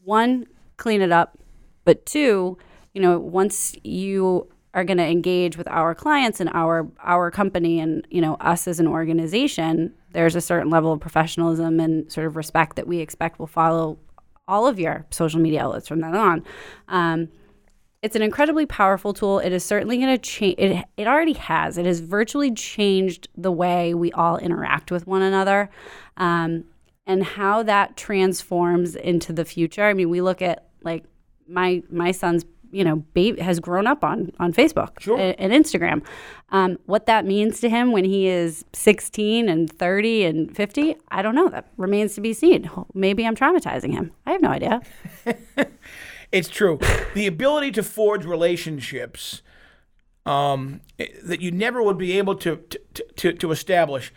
one, 0.04 0.46
clean 0.76 1.02
it 1.02 1.12
up, 1.12 1.38
but 1.84 2.06
two, 2.06 2.56
you 2.94 3.02
know, 3.02 3.18
once 3.18 3.74
you 3.82 4.48
are 4.74 4.84
going 4.84 4.98
to 4.98 5.06
engage 5.06 5.56
with 5.58 5.68
our 5.68 5.94
clients 5.94 6.40
and 6.40 6.48
our 6.54 6.88
our 7.02 7.30
company 7.30 7.78
and 7.78 8.06
you 8.10 8.20
know 8.20 8.34
us 8.36 8.66
as 8.66 8.80
an 8.80 8.86
organization 8.86 9.92
there's 10.12 10.36
a 10.36 10.40
certain 10.40 10.70
level 10.70 10.92
of 10.92 11.00
professionalism 11.00 11.80
and 11.80 12.10
sort 12.10 12.26
of 12.26 12.36
respect 12.36 12.76
that 12.76 12.86
we 12.86 12.98
expect 12.98 13.38
will 13.38 13.46
follow 13.46 13.98
all 14.48 14.66
of 14.66 14.78
your 14.78 15.06
social 15.10 15.40
media 15.40 15.62
outlets 15.62 15.88
from 15.88 16.00
then 16.00 16.14
on. 16.14 16.44
Um, 16.88 17.28
it's 18.02 18.16
an 18.16 18.22
incredibly 18.22 18.66
powerful 18.66 19.12
tool. 19.12 19.38
It 19.38 19.52
is 19.52 19.64
certainly 19.64 19.96
going 19.96 20.08
to 20.08 20.18
change 20.18 20.56
it, 20.58 20.84
it 20.96 21.06
already 21.06 21.34
has. 21.34 21.78
It 21.78 21.86
has 21.86 22.00
virtually 22.00 22.52
changed 22.52 23.28
the 23.36 23.52
way 23.52 23.94
we 23.94 24.10
all 24.12 24.38
interact 24.38 24.90
with 24.90 25.06
one 25.06 25.22
another 25.22 25.70
um, 26.16 26.64
and 27.06 27.22
how 27.22 27.62
that 27.62 27.96
transforms 27.96 28.96
into 28.96 29.32
the 29.32 29.44
future. 29.44 29.84
I 29.84 29.94
mean 29.94 30.10
we 30.10 30.20
look 30.20 30.42
at 30.42 30.66
like 30.82 31.04
my 31.46 31.82
my 31.90 32.10
son's 32.10 32.44
you 32.72 32.82
know 32.82 32.96
baby 33.14 33.40
has 33.40 33.60
grown 33.60 33.86
up 33.86 34.02
on 34.02 34.32
on 34.40 34.52
facebook 34.52 34.98
Sure. 34.98 35.18
and, 35.18 35.38
and 35.38 35.52
instagram 35.52 36.02
um, 36.50 36.78
what 36.86 37.06
that 37.06 37.24
means 37.24 37.60
to 37.60 37.68
him 37.68 37.92
when 37.92 38.04
he 38.04 38.26
is 38.26 38.64
16 38.72 39.48
and 39.48 39.70
30 39.72 40.24
and 40.24 40.56
50 40.56 40.96
i 41.10 41.22
don't 41.22 41.34
know 41.34 41.48
that 41.48 41.68
remains 41.76 42.14
to 42.14 42.20
be 42.20 42.32
seen 42.32 42.68
maybe 42.94 43.26
i'm 43.26 43.36
traumatizing 43.36 43.92
him 43.92 44.10
i 44.26 44.32
have 44.32 44.42
no 44.42 44.50
idea 44.50 44.80
It's 46.32 46.48
true. 46.48 46.78
the 47.14 47.26
ability 47.26 47.72
to 47.72 47.82
forge 47.82 48.24
relationships 48.24 49.42
um, 50.24 50.80
eh, 50.98 51.08
that 51.24 51.42
you 51.42 51.50
never 51.50 51.82
would 51.82 51.98
be 51.98 52.16
able 52.16 52.34
to 52.36 52.56
to, 52.94 53.04
to, 53.16 53.32
to 53.34 53.50
establish 53.50 54.12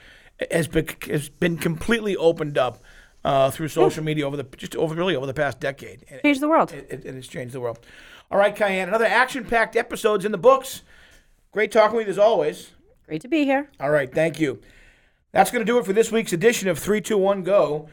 has 0.52 0.68
been, 0.68 0.88
has 1.08 1.28
been 1.30 1.58
completely 1.58 2.16
opened 2.16 2.58
up 2.58 2.82
uh, 3.26 3.50
through 3.52 3.68
social 3.68 4.04
media 4.04 4.26
over 4.26 4.38
the 4.38 4.44
just 4.56 4.76
over 4.76 4.96
really 4.96 5.16
over 5.16 5.26
the 5.26 5.34
past 5.34 5.60
decade. 5.60 6.06
And 6.10 6.22
change 6.22 6.40
the 6.40 6.48
world 6.48 6.72
it, 6.72 6.88
it, 6.90 7.06
it 7.06 7.16
has 7.16 7.28
changed 7.28 7.54
the 7.54 7.60
world. 7.60 7.80
All 8.32 8.38
right, 8.38 8.56
Cayenne, 8.56 8.88
another 8.88 9.06
action-packed 9.06 9.76
episodes 9.76 10.26
in 10.26 10.32
the 10.32 10.38
books. 10.38 10.82
Great 11.52 11.72
talking 11.72 11.96
with 11.98 12.08
you 12.08 12.12
as 12.12 12.18
always. 12.18 12.72
great 13.06 13.22
to 13.22 13.28
be 13.28 13.46
here 13.46 13.70
All 13.80 13.92
right, 13.92 14.14
thank 14.14 14.40
you. 14.40 14.60
That's 15.32 15.52
going 15.52 15.66
to 15.66 15.72
do 15.72 15.78
it 15.78 15.86
for 15.86 15.94
this 15.94 16.12
week's 16.12 16.34
edition 16.34 16.70
of 16.70 16.80
321 16.80 17.44
Go. 17.44 17.90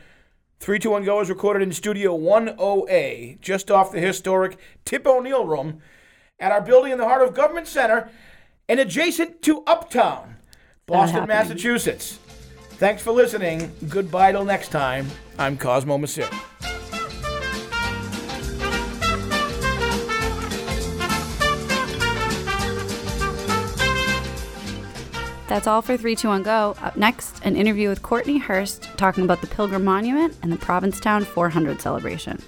321 0.61 1.05
Go 1.05 1.21
is 1.21 1.29
recorded 1.29 1.63
in 1.63 1.73
Studio 1.73 2.17
10A, 2.17 3.41
just 3.41 3.71
off 3.71 3.93
the 3.93 4.01
historic 4.01 4.57
Tip 4.85 5.07
O'Neill 5.07 5.45
Room 5.45 5.81
at 6.39 6.53
our 6.53 6.61
building 6.61 6.93
in 6.93 6.99
the 6.99 7.05
heart 7.05 7.23
of 7.23 7.35
Government 7.35 7.67
Center 7.67 8.11
and 8.69 8.79
adjacent 8.81 9.43
to 9.43 9.63
Uptown, 9.67 10.37
Boston. 10.87 11.27
Massachusetts. 11.27 12.19
Thanks 12.79 13.03
for 13.03 13.13
listening. 13.13 13.73
Goodbye 13.89 14.33
till 14.33 14.45
next 14.45 14.69
time. 14.69 15.09
I'm 15.39 15.57
Cosmo 15.57 15.99
Macero. 15.99 16.82
That's 25.53 25.67
all 25.67 25.83
for 25.83 25.99
321 25.99 26.45
Go. 26.45 26.75
Up 26.81 26.97
next, 26.97 27.45
an 27.45 27.57
interview 27.57 27.91
with 27.91 28.01
Courtney 28.01 28.39
Hurst 28.39 28.85
talking 28.97 29.23
about 29.23 29.43
the 29.43 29.47
Pilgrim 29.47 29.85
Monument 29.85 30.35
and 30.43 30.51
the 30.51 30.57
Provincetown 30.57 31.27
400 31.27 31.79
celebration. 31.79 32.43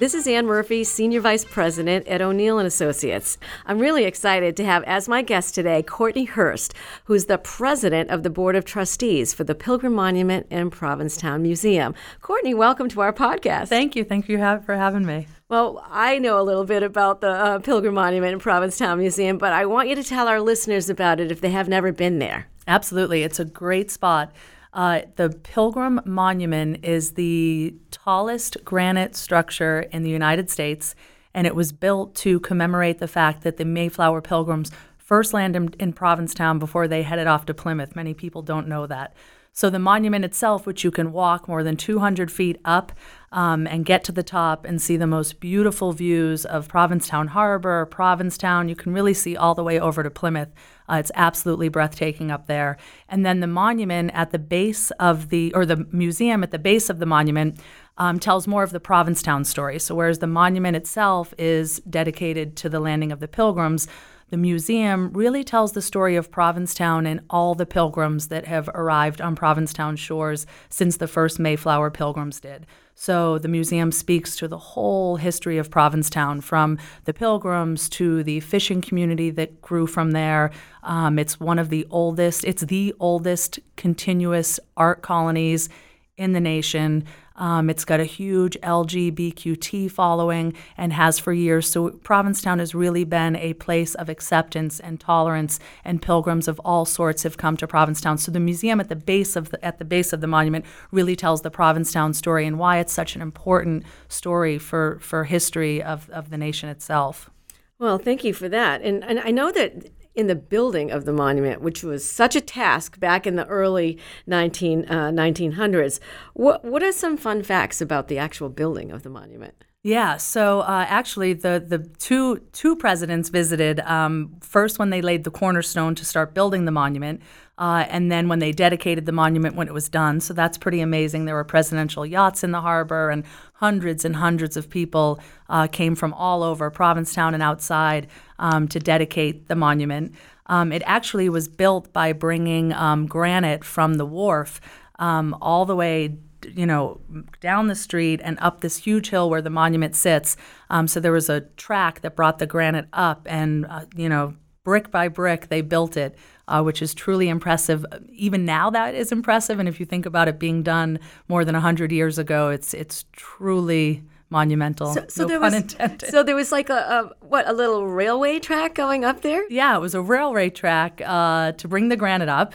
This 0.00 0.14
is 0.14 0.26
Ann 0.26 0.46
Murphy, 0.46 0.82
Senior 0.82 1.20
Vice 1.20 1.44
President 1.44 2.08
at 2.08 2.22
O'Neill 2.22 2.58
and 2.58 2.66
Associates. 2.66 3.36
I'm 3.66 3.78
really 3.78 4.04
excited 4.04 4.56
to 4.56 4.64
have 4.64 4.82
as 4.84 5.10
my 5.10 5.20
guest 5.20 5.54
today 5.54 5.82
Courtney 5.82 6.24
Hurst, 6.24 6.72
who's 7.04 7.26
the 7.26 7.36
President 7.36 8.08
of 8.08 8.22
the 8.22 8.30
Board 8.30 8.56
of 8.56 8.64
Trustees 8.64 9.34
for 9.34 9.44
the 9.44 9.54
Pilgrim 9.54 9.92
Monument 9.92 10.46
and 10.50 10.72
Provincetown 10.72 11.42
Museum. 11.42 11.94
Courtney, 12.22 12.54
welcome 12.54 12.88
to 12.88 13.02
our 13.02 13.12
podcast. 13.12 13.68
Thank 13.68 13.94
you. 13.94 14.02
Thank 14.02 14.26
you 14.30 14.38
for 14.38 14.74
having 14.74 15.04
me. 15.04 15.26
Well, 15.50 15.84
I 15.90 16.18
know 16.18 16.40
a 16.40 16.44
little 16.44 16.64
bit 16.64 16.82
about 16.82 17.20
the 17.20 17.32
uh, 17.32 17.58
Pilgrim 17.58 17.92
Monument 17.92 18.32
and 18.32 18.40
Provincetown 18.40 19.00
Museum, 19.00 19.36
but 19.36 19.52
I 19.52 19.66
want 19.66 19.90
you 19.90 19.96
to 19.96 20.02
tell 20.02 20.28
our 20.28 20.40
listeners 20.40 20.88
about 20.88 21.20
it 21.20 21.30
if 21.30 21.42
they 21.42 21.50
have 21.50 21.68
never 21.68 21.92
been 21.92 22.20
there. 22.20 22.46
Absolutely. 22.66 23.22
It's 23.22 23.38
a 23.38 23.44
great 23.44 23.90
spot. 23.90 24.32
Uh, 24.72 25.02
the 25.16 25.30
Pilgrim 25.30 26.00
Monument 26.04 26.84
is 26.84 27.12
the 27.12 27.74
tallest 27.90 28.56
granite 28.64 29.16
structure 29.16 29.80
in 29.90 30.02
the 30.02 30.10
United 30.10 30.48
States, 30.48 30.94
and 31.34 31.46
it 31.46 31.54
was 31.54 31.72
built 31.72 32.14
to 32.16 32.40
commemorate 32.40 32.98
the 32.98 33.08
fact 33.08 33.42
that 33.42 33.56
the 33.56 33.64
Mayflower 33.64 34.20
Pilgrims 34.20 34.70
first 34.96 35.34
landed 35.34 35.74
in, 35.74 35.88
in 35.88 35.92
Provincetown 35.92 36.58
before 36.58 36.86
they 36.86 37.02
headed 37.02 37.26
off 37.26 37.46
to 37.46 37.54
Plymouth. 37.54 37.96
Many 37.96 38.14
people 38.14 38.42
don't 38.42 38.68
know 38.68 38.86
that. 38.86 39.14
So 39.52 39.68
the 39.68 39.80
monument 39.80 40.24
itself, 40.24 40.64
which 40.64 40.84
you 40.84 40.92
can 40.92 41.12
walk 41.12 41.48
more 41.48 41.64
than 41.64 41.76
200 41.76 42.30
feet 42.30 42.60
up 42.64 42.92
um, 43.32 43.66
and 43.66 43.84
get 43.84 44.04
to 44.04 44.12
the 44.12 44.22
top 44.22 44.64
and 44.64 44.80
see 44.80 44.96
the 44.96 45.06
most 45.06 45.40
beautiful 45.40 45.92
views 45.92 46.44
of 46.44 46.68
Provincetown 46.68 47.28
Harbor, 47.28 47.86
Provincetown. 47.86 48.68
You 48.68 48.76
can 48.76 48.92
really 48.92 49.14
see 49.14 49.36
all 49.36 49.56
the 49.56 49.64
way 49.64 49.80
over 49.80 50.04
to 50.04 50.10
Plymouth. 50.10 50.50
Uh, 50.90 50.96
it's 50.96 51.12
absolutely 51.14 51.68
breathtaking 51.68 52.30
up 52.30 52.46
there. 52.46 52.76
And 53.08 53.24
then 53.24 53.40
the 53.40 53.46
monument 53.46 54.10
at 54.12 54.30
the 54.30 54.38
base 54.38 54.90
of 54.92 55.28
the, 55.28 55.54
or 55.54 55.64
the 55.64 55.86
museum 55.92 56.42
at 56.42 56.50
the 56.50 56.58
base 56.58 56.90
of 56.90 56.98
the 56.98 57.06
monument, 57.06 57.60
um, 57.96 58.18
tells 58.18 58.48
more 58.48 58.62
of 58.62 58.70
the 58.70 58.80
Provincetown 58.80 59.44
story. 59.44 59.78
So 59.78 59.94
whereas 59.94 60.18
the 60.18 60.26
monument 60.26 60.76
itself 60.76 61.34
is 61.38 61.80
dedicated 61.80 62.56
to 62.56 62.68
the 62.68 62.80
landing 62.80 63.12
of 63.12 63.20
the 63.20 63.28
Pilgrims, 63.28 63.86
the 64.30 64.36
museum 64.36 65.10
really 65.12 65.44
tells 65.44 65.72
the 65.72 65.82
story 65.82 66.16
of 66.16 66.30
Provincetown 66.30 67.04
and 67.04 67.20
all 67.28 67.54
the 67.54 67.66
pilgrims 67.66 68.28
that 68.28 68.46
have 68.46 68.68
arrived 68.74 69.20
on 69.20 69.34
Provincetown 69.36 69.96
shores 69.96 70.46
since 70.68 70.96
the 70.96 71.08
first 71.08 71.38
Mayflower 71.38 71.90
pilgrims 71.90 72.40
did. 72.40 72.66
So 72.94 73.38
the 73.38 73.48
museum 73.48 73.92
speaks 73.92 74.36
to 74.36 74.46
the 74.46 74.58
whole 74.58 75.16
history 75.16 75.58
of 75.58 75.70
Provincetown, 75.70 76.42
from 76.42 76.78
the 77.06 77.14
pilgrims 77.14 77.88
to 77.90 78.22
the 78.22 78.40
fishing 78.40 78.80
community 78.80 79.30
that 79.30 79.60
grew 79.60 79.86
from 79.86 80.12
there. 80.12 80.50
Um, 80.82 81.18
it's 81.18 81.40
one 81.40 81.58
of 81.58 81.70
the 81.70 81.86
oldest, 81.90 82.44
it's 82.44 82.62
the 82.62 82.94
oldest 83.00 83.58
continuous 83.76 84.60
art 84.76 85.02
colonies 85.02 85.68
in 86.16 86.32
the 86.32 86.40
nation. 86.40 87.04
Um, 87.40 87.70
it's 87.70 87.86
got 87.86 87.98
a 88.00 88.04
huge 88.04 88.56
LGBTQT 88.62 89.90
following 89.90 90.54
and 90.76 90.92
has 90.92 91.18
for 91.18 91.32
years. 91.32 91.68
So 91.68 91.90
Provincetown 91.90 92.58
has 92.58 92.74
really 92.74 93.04
been 93.04 93.34
a 93.34 93.54
place 93.54 93.94
of 93.96 94.08
acceptance 94.08 94.78
and 94.78 95.00
tolerance, 95.00 95.58
and 95.82 96.00
pilgrims 96.00 96.46
of 96.46 96.60
all 96.60 96.84
sorts 96.84 97.22
have 97.24 97.38
come 97.38 97.56
to 97.56 97.66
Provincetown. 97.66 98.18
So 98.18 98.30
the 98.30 98.38
museum 98.38 98.78
at 98.78 98.90
the 98.90 98.96
base 98.96 99.34
of 99.34 99.50
the, 99.50 99.64
at 99.64 99.78
the 99.78 99.84
base 99.84 100.12
of 100.12 100.20
the 100.20 100.26
monument 100.26 100.66
really 100.92 101.16
tells 101.16 101.40
the 101.40 101.50
Provincetown 101.50 102.12
story 102.14 102.46
and 102.46 102.58
why 102.58 102.78
it's 102.78 102.92
such 102.92 103.16
an 103.16 103.22
important 103.22 103.84
story 104.08 104.58
for 104.58 104.98
for 105.00 105.24
history 105.24 105.82
of, 105.82 106.08
of 106.10 106.30
the 106.30 106.36
nation 106.36 106.68
itself. 106.68 107.30
Well, 107.78 107.96
thank 107.96 108.22
you 108.24 108.34
for 108.34 108.48
that. 108.50 108.82
And, 108.82 109.02
and 109.02 109.18
I 109.20 109.30
know 109.30 109.50
that 109.52 109.86
in 110.14 110.26
the 110.26 110.34
building 110.34 110.90
of 110.90 111.04
the 111.04 111.12
monument, 111.12 111.62
which 111.62 111.82
was 111.82 112.08
such 112.08 112.34
a 112.34 112.40
task 112.40 112.98
back 112.98 113.26
in 113.26 113.36
the 113.36 113.46
early 113.46 113.98
19, 114.26 114.86
uh, 114.88 115.10
1900s. 115.10 116.00
What, 116.34 116.64
what 116.64 116.82
are 116.82 116.92
some 116.92 117.16
fun 117.16 117.42
facts 117.42 117.80
about 117.80 118.08
the 118.08 118.18
actual 118.18 118.48
building 118.48 118.90
of 118.90 119.02
the 119.02 119.10
monument? 119.10 119.64
Yeah, 119.82 120.18
so 120.18 120.60
uh, 120.60 120.84
actually, 120.86 121.32
the 121.32 121.64
the 121.66 121.78
two 121.78 122.40
two 122.52 122.76
presidents 122.76 123.30
visited 123.30 123.80
um, 123.80 124.36
first 124.42 124.78
when 124.78 124.90
they 124.90 125.00
laid 125.00 125.24
the 125.24 125.30
cornerstone 125.30 125.94
to 125.94 126.04
start 126.04 126.34
building 126.34 126.66
the 126.66 126.70
monument, 126.70 127.22
uh, 127.60 127.84
and 127.90 128.10
then 128.10 128.26
when 128.26 128.38
they 128.38 128.52
dedicated 128.52 129.04
the 129.04 129.12
monument 129.12 129.54
when 129.54 129.68
it 129.68 129.74
was 129.74 129.90
done. 129.90 130.18
So 130.18 130.32
that's 130.32 130.56
pretty 130.56 130.80
amazing. 130.80 131.26
There 131.26 131.34
were 131.34 131.44
presidential 131.44 132.06
yachts 132.06 132.42
in 132.42 132.52
the 132.52 132.62
harbor, 132.62 133.10
and 133.10 133.22
hundreds 133.54 134.04
and 134.04 134.16
hundreds 134.16 134.56
of 134.56 134.70
people 134.70 135.20
uh, 135.50 135.66
came 135.66 135.94
from 135.94 136.14
all 136.14 136.42
over 136.42 136.70
Provincetown 136.70 137.34
and 137.34 137.42
outside 137.42 138.08
um, 138.38 138.66
to 138.68 138.80
dedicate 138.80 139.48
the 139.48 139.54
monument. 139.54 140.14
Um, 140.46 140.72
it 140.72 140.82
actually 140.86 141.28
was 141.28 141.46
built 141.48 141.92
by 141.92 142.14
bringing 142.14 142.72
um, 142.72 143.06
granite 143.06 143.62
from 143.62 143.94
the 143.94 144.06
wharf 144.06 144.60
um, 144.98 145.36
all 145.40 145.66
the 145.66 145.76
way 145.76 146.16
you 146.54 146.64
know, 146.64 146.98
down 147.42 147.66
the 147.66 147.74
street 147.74 148.18
and 148.24 148.38
up 148.40 148.62
this 148.62 148.78
huge 148.78 149.10
hill 149.10 149.28
where 149.28 149.42
the 149.42 149.50
monument 149.50 149.94
sits. 149.94 150.38
Um, 150.70 150.88
so 150.88 150.98
there 150.98 151.12
was 151.12 151.28
a 151.28 151.42
track 151.58 152.00
that 152.00 152.16
brought 152.16 152.38
the 152.38 152.46
granite 152.46 152.88
up, 152.94 153.26
and 153.28 153.66
uh, 153.66 153.84
you 153.94 154.08
know, 154.08 154.34
brick 154.64 154.90
by 154.90 155.08
brick, 155.08 155.48
they 155.48 155.60
built 155.60 155.96
it, 155.96 156.16
uh, 156.50 156.62
which 156.62 156.82
is 156.82 156.92
truly 156.92 157.28
impressive. 157.28 157.86
Even 158.12 158.44
now, 158.44 158.68
that 158.70 158.94
is 158.94 159.12
impressive. 159.12 159.58
And 159.58 159.68
if 159.68 159.80
you 159.80 159.86
think 159.86 160.04
about 160.04 160.28
it 160.28 160.38
being 160.38 160.62
done 160.62 160.98
more 161.28 161.44
than 161.44 161.54
hundred 161.54 161.92
years 161.92 162.18
ago, 162.18 162.50
it's 162.50 162.74
it's 162.74 163.04
truly 163.12 164.02
monumental. 164.28 164.92
So, 164.94 165.04
so 165.08 165.22
no 165.22 165.28
there 165.28 165.40
was 165.40 165.54
intended. 165.54 166.10
so 166.10 166.22
there 166.22 166.36
was 166.36 166.52
like 166.52 166.68
a, 166.68 166.74
a 167.20 167.26
what 167.26 167.48
a 167.48 167.52
little 167.52 167.86
railway 167.86 168.38
track 168.38 168.74
going 168.74 169.04
up 169.04 169.22
there. 169.22 169.44
Yeah, 169.48 169.76
it 169.76 169.80
was 169.80 169.94
a 169.94 170.02
railway 170.02 170.50
track 170.50 171.00
uh, 171.04 171.52
to 171.52 171.68
bring 171.68 171.88
the 171.88 171.96
granite 171.96 172.28
up. 172.28 172.54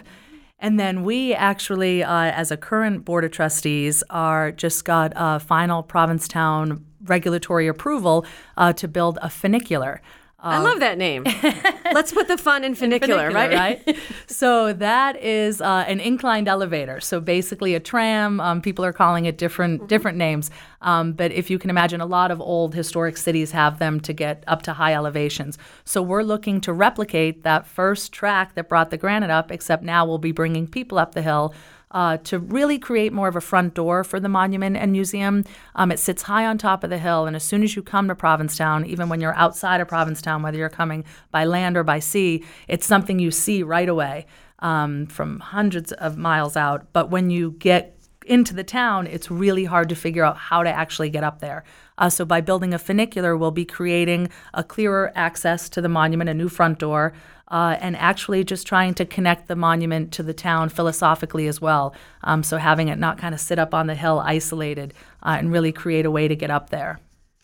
And 0.58 0.79
then 0.79 1.03
we 1.03 1.34
actually, 1.34 2.01
uh, 2.01 2.31
as 2.31 2.49
a 2.49 2.58
current 2.58 3.03
board 3.03 3.25
of 3.25 3.31
trustees, 3.31 4.03
are 4.10 4.51
just 4.53 4.86
got 4.86 5.15
uh, 5.15 5.38
final 5.38 5.84
Provincetown 5.84 6.86
regulatory 7.03 7.67
approval 7.67 8.25
uh, 8.58 8.73
to 8.73 8.88
build 8.88 9.19
a 9.21 9.29
funicular. 9.29 10.01
I 10.45 10.60
love 10.60 10.79
that 10.79 10.97
name. 10.97 11.23
Let's 11.93 12.12
put 12.12 12.27
the 12.27 12.38
fun 12.38 12.63
in 12.63 12.75
funicular, 12.75 13.31
right? 13.31 13.97
so 14.27 14.73
that 14.73 15.21
is 15.21 15.62
uh, 15.62 15.86
an 15.88 15.99
inclined 15.99 16.47
elevator. 16.47 16.99
So 16.99 17.19
basically 17.19 17.73
a 17.75 17.79
tram. 17.79 18.39
Um, 18.39 18.62
people 18.62 18.86
are 18.86 18.93
calling 18.93 19.25
it 19.25 19.38
different 19.38 19.88
different 19.88 20.17
names. 20.17 20.51
Um, 20.81 21.13
but 21.13 21.31
if 21.31 21.49
you 21.49 21.58
can 21.58 21.69
imagine, 21.69 21.99
a 21.99 22.05
lot 22.05 22.29
of 22.29 22.39
old 22.39 22.75
historic 22.75 23.17
cities 23.17 23.51
have 23.51 23.79
them 23.79 23.99
to 24.01 24.13
get 24.13 24.43
up 24.47 24.62
to 24.63 24.73
high 24.73 24.93
elevations. 24.93 25.58
So 25.84 26.01
we're 26.01 26.23
looking 26.23 26.62
to 26.62 26.73
replicate 26.73 27.43
that 27.43 27.65
first 27.65 28.13
track 28.13 28.53
that 28.53 28.69
brought 28.69 28.91
the 28.91 28.97
granite 28.97 29.31
up, 29.31 29.51
except 29.51 29.84
now 29.84 30.05
we'll 30.05 30.19
be 30.19 30.31
bringing 30.31 30.67
people 30.67 30.99
up 30.99 31.13
the 31.13 31.23
hill 31.23 31.53
uh, 31.95 32.17
to 32.17 32.38
really 32.38 32.77
create 32.77 33.13
more 33.13 33.29
of 33.29 33.38
a 33.38 33.41
front 33.41 33.73
door 33.73 34.03
for 34.03 34.19
the 34.19 34.27
monument 34.27 34.75
and 34.75 34.91
museum. 34.91 35.45
Um, 35.75 35.91
it 35.91 35.97
sits 35.97 36.23
high 36.23 36.45
on 36.45 36.58
top 36.58 36.84
of 36.84 36.89
the 36.89 36.97
hill, 36.97 37.25
and 37.25 37.38
as 37.38 37.43
soon 37.43 37.63
as 37.63 37.75
you 37.75 37.81
come 37.81 38.10
to 38.10 38.15
Provincetown, 38.15 38.86
even 38.86 39.08
when 39.08 39.21
you're 39.21 39.34
outside 39.36 39.79
of 39.79 39.88
Provincetown, 39.88 40.43
whether 40.43 40.58
you're 40.58 40.69
coming 40.69 41.05
by 41.31 41.45
land 41.45 41.77
or 41.77 41.86
by 41.86 41.99
sea, 41.99 42.43
it's 42.67 42.86
something 42.86 43.17
you 43.17 43.31
see 43.31 43.63
right 43.63 43.88
away 43.88 44.25
um, 44.60 45.05
from 45.05 45.39
hundreds 45.39 45.93
of 45.93 46.17
miles 46.17 46.58
out. 46.58 46.86
But 46.91 47.10
when 47.10 47.29
you 47.29 47.51
get 47.60 47.94
into 48.25 48.53
the 48.53 48.63
town, 48.63 49.07
it's 49.07 49.31
really 49.31 49.65
hard 49.65 49.89
to 49.89 49.95
figure 49.95 50.23
out 50.23 50.38
how 50.38 50.63
to 50.63 50.69
actually 50.69 51.09
get 51.09 51.23
up 51.23 51.39
there. 51.39 51.63
Uh, 51.97 52.09
so, 52.09 52.25
by 52.25 52.41
building 52.41 52.73
a 52.73 52.79
funicular, 52.79 53.38
we'll 53.38 53.51
be 53.51 53.65
creating 53.65 54.29
a 54.53 54.63
clearer 54.63 55.11
access 55.15 55.69
to 55.69 55.81
the 55.81 55.89
monument, 55.89 56.29
a 56.29 56.33
new 56.33 56.49
front 56.49 56.79
door, 56.79 57.13
uh, 57.49 57.77
and 57.79 57.95
actually 57.95 58.43
just 58.43 58.67
trying 58.67 58.93
to 58.95 59.05
connect 59.05 59.47
the 59.47 59.55
monument 59.55 60.11
to 60.11 60.23
the 60.23 60.33
town 60.33 60.69
philosophically 60.69 61.47
as 61.47 61.61
well. 61.61 61.95
Um, 62.23 62.43
so, 62.43 62.57
having 62.57 62.89
it 62.89 62.97
not 62.97 63.17
kind 63.17 63.33
of 63.33 63.39
sit 63.39 63.59
up 63.59 63.73
on 63.73 63.88
the 63.88 63.95
hill 63.95 64.19
isolated 64.19 64.93
uh, 65.23 65.38
and 65.39 65.51
really 65.51 65.71
create 65.71 66.05
a 66.05 66.11
way 66.11 66.27
to 66.27 66.35
get 66.35 66.51
up 66.51 66.69
there. 66.69 66.99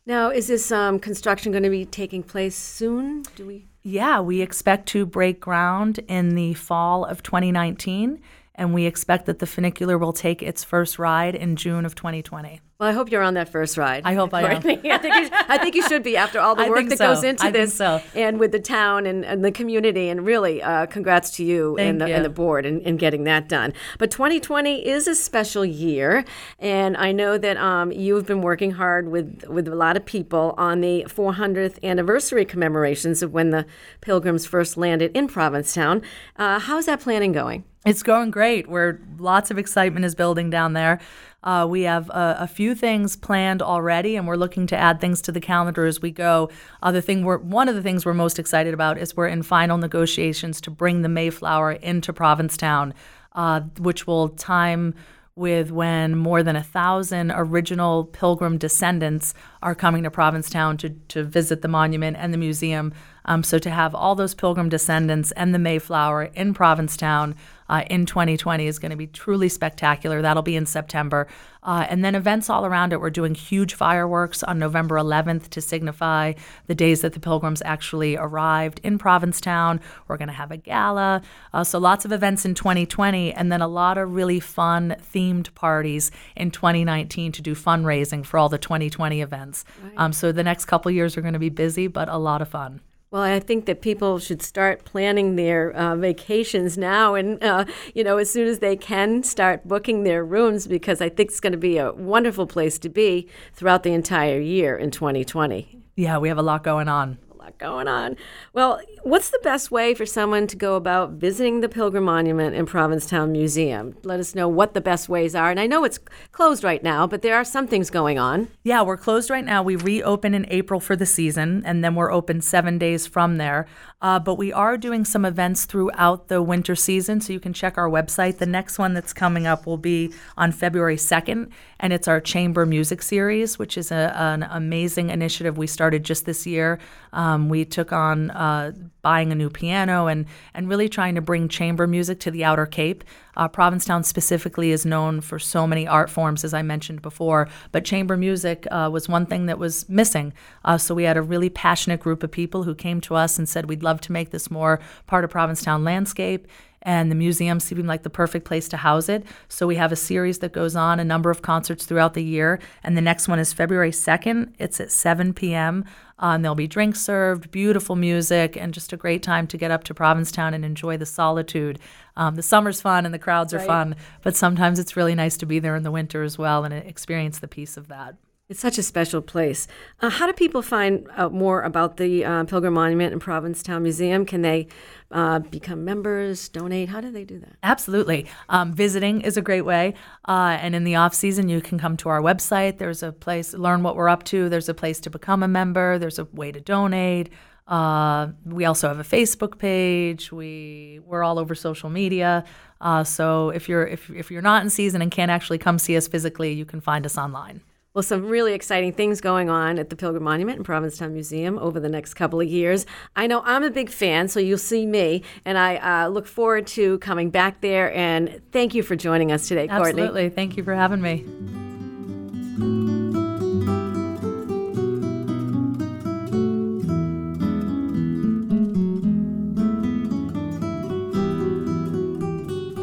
Now, 0.06 0.30
is 0.30 0.48
this 0.48 0.72
um, 0.72 1.00
construction 1.00 1.52
going 1.52 1.64
to 1.64 1.70
be 1.70 1.86
taking 1.86 2.24
place 2.24 2.56
soon? 2.56 3.24
Do 3.36 3.46
we? 3.46 3.68
Yeah, 3.84 4.20
we 4.20 4.42
expect 4.42 4.88
to 4.90 5.06
break 5.06 5.40
ground 5.40 6.00
in 6.08 6.36
the 6.36 6.54
fall 6.54 7.06
of 7.06 7.24
2019, 7.24 8.22
and 8.62 8.76
we 8.76 8.86
expect 8.86 9.26
that 9.26 9.40
the 9.40 9.48
funicular 9.48 9.98
will 9.98 10.14
take 10.14 10.44
its 10.44 10.64
first 10.64 11.00
ride 11.00 11.34
in 11.34 11.56
June 11.56 11.84
of 11.84 11.96
2020. 11.96 12.62
Well, 12.82 12.90
I 12.90 12.94
hope 12.94 13.12
you're 13.12 13.22
on 13.22 13.36
that 13.36 13.48
first 13.48 13.78
ride. 13.78 14.02
I 14.06 14.16
hope 14.16 14.34
I 14.34 14.42
am. 14.54 14.58
I 14.58 14.60
think 14.60 14.84
you, 14.84 15.30
I 15.32 15.60
think 15.60 15.76
you 15.76 15.88
should 15.88 16.02
be 16.02 16.18
after 16.18 16.40
all 16.40 16.56
the 16.56 16.66
work 16.70 16.90
that 16.90 16.98
so. 16.98 17.14
goes 17.14 17.24
into 17.24 17.44
I 17.44 17.52
think 17.52 17.66
this, 17.66 17.76
so. 17.76 18.02
and 18.16 18.40
with 18.40 18.52
the 18.52 18.60
town 18.60 19.06
and, 19.06 19.24
and 19.24 19.46
the 19.46 19.52
community. 19.52 20.10
And 20.10 20.26
really, 20.26 20.64
uh, 20.64 20.88
congrats 20.88 21.30
to 21.38 21.44
you, 21.44 21.78
and, 21.78 22.02
the, 22.02 22.08
you. 22.08 22.16
and 22.16 22.26
the 22.26 22.30
board 22.30 22.66
in, 22.66 22.82
in 22.82 22.98
getting 22.98 23.26
that 23.26 23.48
done. 23.48 23.74
But 24.00 24.10
2020 24.10 24.88
is 24.88 25.08
a 25.08 25.14
special 25.14 25.64
year, 25.64 26.26
and 26.58 26.98
I 26.98 27.12
know 27.12 27.38
that 27.38 27.58
um, 27.58 27.92
you've 27.92 28.26
been 28.26 28.42
working 28.42 28.72
hard 28.72 29.10
with 29.10 29.44
with 29.48 29.68
a 29.68 29.76
lot 29.76 29.96
of 29.96 30.04
people 30.04 30.56
on 30.58 30.82
the 30.82 31.06
400th 31.08 31.84
anniversary 31.84 32.46
commemorations 32.46 33.22
of 33.22 33.32
when 33.32 33.52
the 33.52 33.68
Pilgrims 34.02 34.48
first 34.48 34.76
landed 34.76 35.16
in 35.16 35.28
Provincetown. 35.28 36.02
Uh, 36.36 36.58
how's 36.58 36.88
that 36.88 37.00
planning 37.00 37.32
going? 37.32 37.64
It's 37.86 38.04
going 38.04 38.30
great. 38.30 38.68
We're 38.68 39.00
lots 39.18 39.50
of 39.50 39.58
excitement 39.58 40.06
is 40.06 40.14
building 40.14 40.52
down 40.52 40.74
there. 40.74 41.00
Uh, 41.44 41.66
we 41.70 41.82
have 41.84 42.10
a, 42.10 42.38
a 42.42 42.48
few 42.48 42.76
things 42.76 43.16
planned 43.16 43.62
already, 43.62 44.16
and 44.16 44.28
we're 44.28 44.36
looking 44.36 44.68
to 44.68 44.78
add 44.78 45.02
things 45.02 45.22
to 45.22 45.32
the 45.32 45.42
calendar 45.42 45.86
as 45.86 46.02
we 46.02 46.12
go. 46.12 46.50
Other 46.84 47.02
thing, 47.02 47.24
we're 47.24 47.38
one 47.38 47.68
of 47.68 47.76
the 47.76 47.82
things 47.82 48.06
we're 48.06 48.14
most 48.14 48.38
excited 48.38 48.74
about 48.74 48.98
is 48.98 49.16
we're 49.16 49.28
in 49.28 49.44
final 49.44 49.78
negotiations 49.78 50.62
to 50.62 50.72
bring 50.72 51.02
the 51.02 51.10
Mayflower 51.10 51.74
into 51.74 52.14
Provincetown, 52.14 52.94
uh, 53.34 53.62
which 53.80 54.06
will 54.06 54.30
time 54.30 54.94
with 55.36 55.72
when 55.72 56.16
more 56.16 56.44
than 56.44 56.56
a 56.56 56.64
thousand 56.64 57.32
original 57.32 58.04
Pilgrim 58.04 58.58
descendants 58.58 59.34
are 59.64 59.74
coming 59.74 60.04
to 60.04 60.12
Provincetown 60.12 60.78
to, 60.78 60.90
to 60.90 61.24
visit 61.24 61.62
the 61.62 61.68
monument 61.68 62.18
and 62.20 62.34
the 62.34 62.38
museum. 62.38 62.94
Um, 63.26 63.42
so 63.42 63.58
to 63.60 63.70
have 63.70 63.96
all 63.96 64.14
those 64.14 64.36
Pilgrim 64.36 64.68
descendants 64.68 65.32
and 65.34 65.54
the 65.54 65.60
Mayflower 65.60 66.26
in 66.26 66.54
Provincetown 66.54 67.36
uh, 67.72 67.84
in 67.90 68.06
2020 68.06 68.68
is 68.68 68.78
going 68.78 68.90
to 68.92 68.98
be 68.98 69.08
truly 69.08 69.48
spectacular. 69.48 70.22
That'll 70.22 70.44
be 70.44 70.58
in 70.58 70.66
September. 70.66 71.28
Uh, 71.64 71.86
and 71.90 72.04
then 72.04 72.16
events 72.16 72.50
all 72.50 72.66
around 72.66 72.92
it. 72.92 73.00
We're 73.00 73.10
doing 73.10 73.34
huge 73.34 73.76
fireworks 73.76 74.44
on 74.44 74.60
November 74.60 74.96
11th 74.96 75.48
to 75.50 75.62
signify 75.62 76.34
the 76.68 76.76
days 76.76 77.02
that 77.02 77.14
the 77.14 77.20
Pilgrims 77.20 77.62
actually 77.64 78.18
arrived 78.18 78.82
in 78.84 78.98
Provincetown. 78.98 79.80
We're 80.08 80.18
going 80.18 80.28
to 80.28 80.34
have 80.34 80.52
a 80.52 80.58
gala. 80.58 81.22
Uh, 81.54 81.64
so 81.64 81.80
lots 81.80 82.04
of 82.04 82.12
events 82.12 82.46
in 82.46 82.56
2020, 82.56 83.32
and 83.34 83.52
then 83.52 83.62
a 83.62 83.68
lot 83.68 83.98
of 83.98 84.14
really 84.14 84.40
fun 84.40 84.96
themed 85.14 85.54
parties 85.56 86.12
in 86.36 86.52
2019 86.52 87.32
to 87.32 87.42
do 87.42 87.56
fundraising 87.56 88.26
for 88.26 88.38
all 88.38 88.50
the 88.50 88.58
2020 88.58 89.22
events. 89.22 89.64
Um, 89.98 90.12
so 90.12 90.32
the 90.32 90.44
next 90.44 90.66
couple 90.66 90.92
years 90.92 91.16
are 91.16 91.22
going 91.22 91.34
to 91.34 91.40
be 91.40 91.50
busy, 91.50 91.88
but 91.88 92.10
a 92.10 92.18
lot 92.18 92.42
of 92.42 92.50
fun. 92.50 92.82
Well, 93.12 93.24
I 93.24 93.42
think 93.42 93.66
that 93.66 93.82
people 93.82 94.20
should 94.20 94.42
start 94.42 94.86
planning 94.86 95.36
their 95.36 95.72
uh, 95.72 95.98
vacations 95.98 96.78
now, 96.78 97.14
and 97.14 97.44
uh, 97.44 97.66
you 97.94 98.06
know, 98.06 98.18
as 98.18 98.32
soon 98.32 98.48
as 98.48 98.60
they 98.60 98.78
can, 98.78 99.22
start 99.24 99.68
booking 99.68 100.04
their 100.04 100.24
rooms 100.24 100.66
because 100.66 101.02
I 101.02 101.10
think 101.10 101.30
it's 101.30 101.42
going 101.42 101.52
to 101.52 101.58
be 101.58 101.78
a 101.78 101.92
wonderful 101.92 102.48
place 102.48 102.80
to 102.80 102.88
be 102.88 103.28
throughout 103.54 103.84
the 103.84 103.92
entire 103.92 104.40
year 104.40 104.78
in 104.78 104.92
2020. 104.92 105.78
Yeah, 105.98 106.20
we 106.20 106.30
have 106.30 106.38
a 106.38 106.42
lot 106.42 106.64
going 106.64 106.88
on. 106.88 107.18
A 107.32 107.36
lot 107.36 107.58
going 107.58 107.90
on. 107.90 108.16
Well, 108.54 108.80
what's 109.04 109.30
the 109.30 109.40
best 109.44 109.72
way 109.72 109.94
for 109.94 110.06
someone 110.06 110.48
to 110.48 110.56
go 110.56 110.76
about 110.76 111.12
visiting 111.12 111.62
the 111.62 111.70
Pilgrim 111.70 112.04
Monument 112.04 112.56
and 112.56 112.68
Provincetown 112.68 113.32
Museum? 113.32 113.96
Let 114.04 114.20
us 114.20 114.36
know 114.36 114.48
what 114.48 114.74
the 114.74 114.82
best 114.82 115.10
ways 115.10 115.34
are. 115.34 115.50
And 115.50 115.60
I 115.60 115.68
know 115.68 115.84
it's 115.84 116.00
closed 116.32 116.64
right 116.64 116.84
now, 116.84 117.08
but 117.08 117.22
there 117.22 117.36
are 117.36 117.44
some 117.44 117.68
things 117.68 117.90
going 117.90 118.20
on. 118.20 118.50
Yeah, 118.64 118.82
we're 118.84 118.98
closed 118.98 119.30
right 119.30 119.44
now. 119.44 119.64
We 119.64 119.76
reopen 119.76 120.34
in 120.34 120.46
April 120.50 120.80
for 120.80 120.96
the 120.96 121.06
season, 121.06 121.64
and 121.66 121.84
then 121.84 121.96
we're 121.96 122.12
open 122.12 122.42
seven 122.42 122.78
days 122.78 123.08
from 123.08 123.38
there. 123.38 123.68
Uh, 124.02 124.20
but 124.20 124.36
we 124.36 124.52
are 124.52 124.78
doing 124.78 125.06
some 125.06 125.26
events 125.26 125.66
throughout 125.66 126.28
the 126.28 126.42
winter 126.42 126.76
season, 126.76 127.22
so 127.22 127.34
you 127.34 127.40
can 127.40 127.54
check 127.54 127.78
our 127.78 127.90
website. 127.90 128.38
The 128.38 128.46
next 128.46 128.80
one 128.80 128.94
that's 128.94 129.14
coming 129.14 129.48
up 129.48 129.66
will 129.66 129.78
be 129.78 130.14
on 130.38 130.52
February 130.52 130.96
2nd, 130.96 131.50
and 131.80 131.94
it's 131.94 132.08
our 132.08 132.20
Chamber 132.20 132.66
Music 132.66 133.02
Series, 133.02 133.60
which 133.60 133.78
is 133.78 133.92
a, 133.92 134.14
an 134.16 134.44
amazing 134.44 135.10
initiative 135.10 135.58
we 135.58 135.68
started 135.68 136.04
just 136.04 136.26
this 136.26 136.48
year. 136.48 136.80
Um, 137.14 137.50
we 137.50 137.66
took 137.66 137.92
on 137.92 138.32
uh, 138.32 138.72
buying 139.02 139.32
a 139.32 139.36
new 139.36 139.50
piano 139.50 140.08
and, 140.08 140.26
and 140.54 140.70
really 140.70 140.90
trying 140.90 141.16
to 141.16 141.22
bring 141.22 141.48
chamber 141.48 141.88
music 141.88 142.20
to 142.22 142.32
the 142.32 142.44
Outer 142.44 142.66
Cape. 142.66 143.04
Uh, 143.36 143.48
Provincetown 143.48 144.04
specifically 144.04 144.72
is 144.72 144.86
known 144.86 145.22
for 145.22 145.40
so 145.40 145.66
many 145.66 145.88
art 145.88 146.10
forms, 146.10 146.44
as 146.44 146.54
I 146.54 146.62
mentioned 146.62 147.02
before, 147.02 147.48
but 147.72 147.86
chamber 147.86 148.18
music 148.18 148.68
uh, 148.70 148.90
was 148.92 149.08
one 149.08 149.26
thing 149.26 149.46
that 149.46 149.58
was 149.58 149.88
missing. 149.88 150.34
Uh, 150.66 150.78
so 150.78 150.94
we 150.94 151.04
had 151.04 151.18
a 151.18 151.22
really 151.22 151.50
passionate 151.50 152.00
group 152.02 152.24
of 152.24 152.32
people 152.32 152.64
who 152.64 152.76
came 152.76 153.02
to 153.02 153.16
us 153.16 153.38
and 153.38 153.48
said, 153.48 153.68
We'd 153.68 153.84
love 153.84 154.02
to 154.02 154.12
make 154.12 154.32
this 154.32 154.52
more 154.52 154.80
part 155.08 155.24
of 155.24 155.30
Provincetown 155.30 155.84
landscape. 155.84 156.48
And 156.82 157.12
the 157.12 157.16
museum 157.16 157.60
seemed 157.60 157.86
like 157.86 158.04
the 158.04 158.10
perfect 158.10 158.46
place 158.46 158.68
to 158.70 158.78
house 158.78 159.10
it. 159.10 159.24
So 159.48 159.68
we 159.68 159.76
have 159.76 159.92
a 159.92 159.96
series 159.96 160.40
that 160.40 160.52
goes 160.52 160.76
on, 160.76 161.00
a 161.00 161.04
number 161.04 161.30
of 161.30 161.42
concerts 161.42 161.86
throughout 161.86 162.14
the 162.14 162.24
year, 162.24 162.60
and 162.84 162.98
the 162.98 163.02
next 163.02 163.28
one 163.28 163.40
is 163.40 163.54
February 163.54 163.92
2nd. 163.92 164.54
It's 164.60 164.80
at 164.80 164.92
7 164.92 165.34
p.m. 165.34 165.86
Uh, 166.22 166.36
and 166.36 166.44
there'll 166.44 166.56
be 166.56 166.68
drinks 166.68 167.02
served, 167.02 167.50
beautiful 167.52 167.96
music, 167.96 168.56
and 168.56 168.74
just 168.74 168.94
a 168.94 168.98
great 168.98 169.24
time 169.24 169.48
to 169.48 169.58
get 169.58 169.72
up 169.72 169.84
to 169.86 169.94
Provincetown 169.94 170.54
and 170.54 170.64
enjoy 170.64 170.98
the 170.98 171.06
solitude. 171.06 171.80
Um, 172.16 172.36
the 172.36 172.44
summer's 172.44 172.82
fun 172.82 173.06
and 173.06 173.14
the 173.14 173.20
crowds 173.20 173.54
are 173.54 173.60
fun, 173.60 173.96
but 174.22 174.36
sometimes 174.36 174.78
it's 174.78 174.96
really 174.96 175.16
nice 175.16 175.38
to 175.38 175.46
be 175.46 175.60
there 175.60 175.76
in 175.76 175.84
the 175.84 175.92
winter 175.92 176.22
as 176.22 176.38
well 176.38 176.64
and 176.64 176.74
experience 176.74 177.40
the 177.40 177.48
peace 177.48 177.78
of 177.78 177.88
that. 177.88 178.16
It's 178.52 178.60
such 178.60 178.78
a 178.78 178.84
special 178.84 179.22
place. 179.22 179.66
Uh, 180.02 180.10
how 180.10 180.28
do 180.28 180.34
people 180.34 180.62
find 180.62 181.08
out 181.16 181.34
more 181.34 181.62
about 181.62 181.96
the 181.96 182.26
uh, 182.26 182.44
Pilgrim 182.44 182.74
Monument 182.74 183.14
and 183.14 183.22
Provincetown 183.22 183.82
Museum? 183.82 184.26
Can 184.26 184.42
they 184.42 184.68
uh, 185.10 185.40
become 185.40 185.86
members, 185.86 186.50
donate? 186.50 186.90
How 186.90 187.00
do 187.00 187.10
they 187.12 187.24
do 187.24 187.40
that? 187.40 187.54
Absolutely. 187.64 188.28
Um, 188.50 188.74
visiting 188.74 189.22
is 189.22 189.38
a 189.38 189.42
great 189.42 189.62
way. 189.62 189.94
Uh, 190.28 190.58
and 190.60 190.76
in 190.76 190.84
the 190.84 190.96
off 190.96 191.14
season, 191.14 191.48
you 191.48 191.62
can 191.62 191.80
come 191.80 191.96
to 191.96 192.10
our 192.10 192.20
website. 192.20 192.78
There's 192.78 193.02
a 193.02 193.14
place, 193.14 193.54
learn 193.54 193.84
what 193.84 193.96
we're 193.96 194.10
up 194.10 194.26
to. 194.26 194.50
There's 194.50 194.68
a 194.68 194.74
place 194.74 195.00
to 195.00 195.10
become 195.10 195.44
a 195.44 195.48
member. 195.48 195.98
There's 195.98 196.20
a 196.20 196.26
way 196.26 196.52
to 196.52 196.60
donate. 196.60 197.30
Uh, 197.70 198.32
we 198.44 198.66
also 198.66 198.90
have 198.90 199.00
a 199.00 199.04
Facebook 199.06 199.60
page. 199.60 200.30
We 200.30 201.00
we're 201.06 201.24
all 201.24 201.40
over 201.40 201.56
social 201.56 201.90
media. 201.90 202.44
Uh, 202.82 203.06
so 203.06 203.52
if 203.52 203.70
you're 203.70 203.88
if, 203.88 204.10
if 204.10 204.30
you're 204.30 204.42
not 204.42 204.62
in 204.62 204.70
season 204.70 205.02
and 205.02 205.10
can't 205.10 205.32
actually 205.32 205.58
come 205.58 205.80
see 205.80 205.96
us 205.96 206.10
physically, 206.10 206.52
you 206.52 206.66
can 206.66 206.82
find 206.82 207.06
us 207.06 207.18
online. 207.18 207.62
Well, 207.94 208.04
some 208.04 208.26
really 208.26 208.54
exciting 208.54 208.94
things 208.94 209.20
going 209.20 209.50
on 209.50 209.78
at 209.78 209.90
the 209.90 209.98
Pilgrim 209.98 210.24
Monument 210.24 210.56
and 210.58 210.66
Provincetown 210.66 211.12
Museum 211.12 211.60
over 211.60 211.78
the 211.78 211.90
next 211.90 212.14
couple 212.14 212.40
of 212.40 212.48
years. 212.48 212.86
I 213.18 213.28
know 213.28 213.42
I'm 213.44 213.64
a 213.64 213.70
big 213.70 213.90
fan, 213.90 214.30
so 214.30 214.40
you'll 214.40 214.60
see 214.60 214.86
me, 214.86 215.24
and 215.44 215.58
I 215.58 215.76
uh, 215.76 216.08
look 216.08 216.26
forward 216.26 216.68
to 216.68 217.00
coming 217.00 217.30
back 217.30 217.60
there. 217.60 217.94
And 217.94 218.42
thank 218.54 218.74
you 218.74 218.82
for 218.82 218.96
joining 218.96 219.34
us 219.34 219.50
today, 219.50 219.68
Courtney. 219.68 220.04
Absolutely. 220.04 220.30
Thank 220.30 220.56
you 220.56 220.64
for 220.64 220.74
having 220.74 221.02
me. 221.02 221.26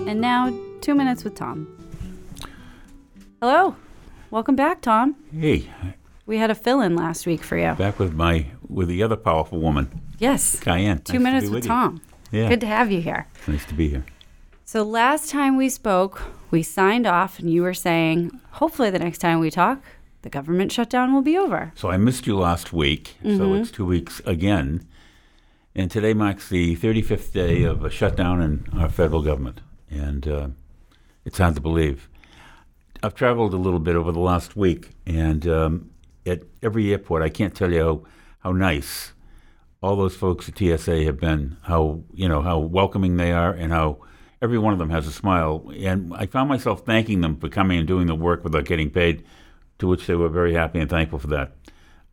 And 0.06 0.20
now, 0.20 0.52
two 0.82 0.94
minutes 0.94 1.24
with 1.24 1.34
Tom. 1.34 1.66
Hello. 3.40 3.74
Welcome 4.30 4.56
back, 4.56 4.80
Tom. 4.82 5.16
Hey, 5.32 5.64
We 6.26 6.36
had 6.38 6.50
a 6.50 6.54
fill 6.54 6.80
in 6.82 6.94
last 6.94 7.26
week 7.26 7.42
for 7.42 7.56
you. 7.56 7.72
back 7.74 7.98
with 7.98 8.12
my 8.14 8.46
with 8.68 8.88
the 8.88 9.02
other 9.02 9.16
powerful 9.16 9.60
woman, 9.60 9.88
Yes. 10.18 10.60
Cayenne. 10.60 10.98
Two 10.98 11.14
Nice 11.14 11.18
to 11.18 11.18
minutes 11.20 11.44
be 11.46 11.48
with 11.50 11.54
with. 11.62 11.66
Tom. 11.66 12.00
Yeah, 12.30 12.48
Good 12.50 12.60
to 12.60 12.66
have 12.66 12.92
you 12.92 13.00
here. 13.00 13.26
nice 13.46 13.64
to 13.66 13.74
be 13.74 13.88
here. 13.88 14.04
So, 14.66 14.82
last 14.82 15.30
time 15.30 15.56
we 15.56 15.70
spoke, 15.70 16.20
we 16.50 16.62
signed 16.62 17.06
off, 17.06 17.38
and 17.38 17.48
you 17.50 17.62
were 17.62 17.72
saying, 17.72 18.38
hopefully, 18.52 18.90
the 18.90 18.98
next 18.98 19.18
time 19.18 19.40
we 19.40 19.50
talk, 19.50 19.80
the 20.20 20.28
government 20.28 20.70
shutdown 20.72 21.14
will 21.14 21.22
be 21.22 21.38
over. 21.38 21.72
So 21.74 21.88
I 21.90 21.96
missed 21.96 22.26
you 22.26 22.36
last 22.38 22.70
week, 22.72 23.14
so 23.22 23.28
Mm-hmm. 23.30 23.54
it's 23.62 23.70
two 23.70 23.86
weeks 23.86 24.20
again, 24.26 24.86
and 25.74 25.90
today 25.90 26.12
marks 26.12 26.50
the 26.50 26.76
35th 26.76 27.32
day 27.32 27.62
of 27.62 27.82
a 27.82 27.88
shutdown 27.88 28.42
in 28.42 28.66
our 28.78 28.90
federal 28.90 29.22
government, 29.22 29.62
and 29.90 30.28
uh, 30.28 30.48
it's 31.24 31.38
hard 31.38 31.54
to 31.54 31.62
believe. 31.62 32.10
I've 33.02 33.14
traveled 33.14 33.54
a 33.54 33.58
little 33.58 33.78
bit 33.80 33.96
over 33.96 34.11
the 34.12 34.18
last 34.20 34.56
week, 34.56 34.90
and 35.06 35.46
um, 35.46 35.90
at 36.26 36.42
every 36.62 36.90
airport, 36.92 37.22
I 37.22 37.28
can't 37.28 37.54
tell 37.54 37.72
you 37.72 37.80
how, 37.84 38.02
how 38.50 38.52
nice 38.52 39.12
all 39.82 39.94
those 39.96 40.16
folks 40.16 40.48
at 40.48 40.58
TSA 40.58 41.04
have 41.04 41.20
been, 41.20 41.56
how 41.62 42.02
you 42.12 42.28
know 42.28 42.42
how 42.42 42.58
welcoming 42.58 43.16
they 43.16 43.30
are, 43.32 43.52
and 43.52 43.72
how 43.72 43.98
every 44.42 44.58
one 44.58 44.72
of 44.72 44.78
them 44.80 44.90
has 44.90 45.06
a 45.06 45.12
smile. 45.12 45.70
And 45.76 46.12
I 46.14 46.26
found 46.26 46.48
myself 46.48 46.84
thanking 46.84 47.20
them 47.20 47.37
for 47.37 47.48
coming 47.48 47.78
and 47.78 47.87
doing 47.87 48.06
the 48.08 48.14
work 48.16 48.42
without 48.42 48.64
getting 48.64 48.90
paid, 48.90 49.24
to 49.78 49.87
which 49.87 50.06
they 50.06 50.14
were 50.16 50.28
very 50.28 50.54
happy 50.54 50.80
and 50.80 50.90
thankful 50.90 51.18
for 51.20 51.28
that. 51.28 51.52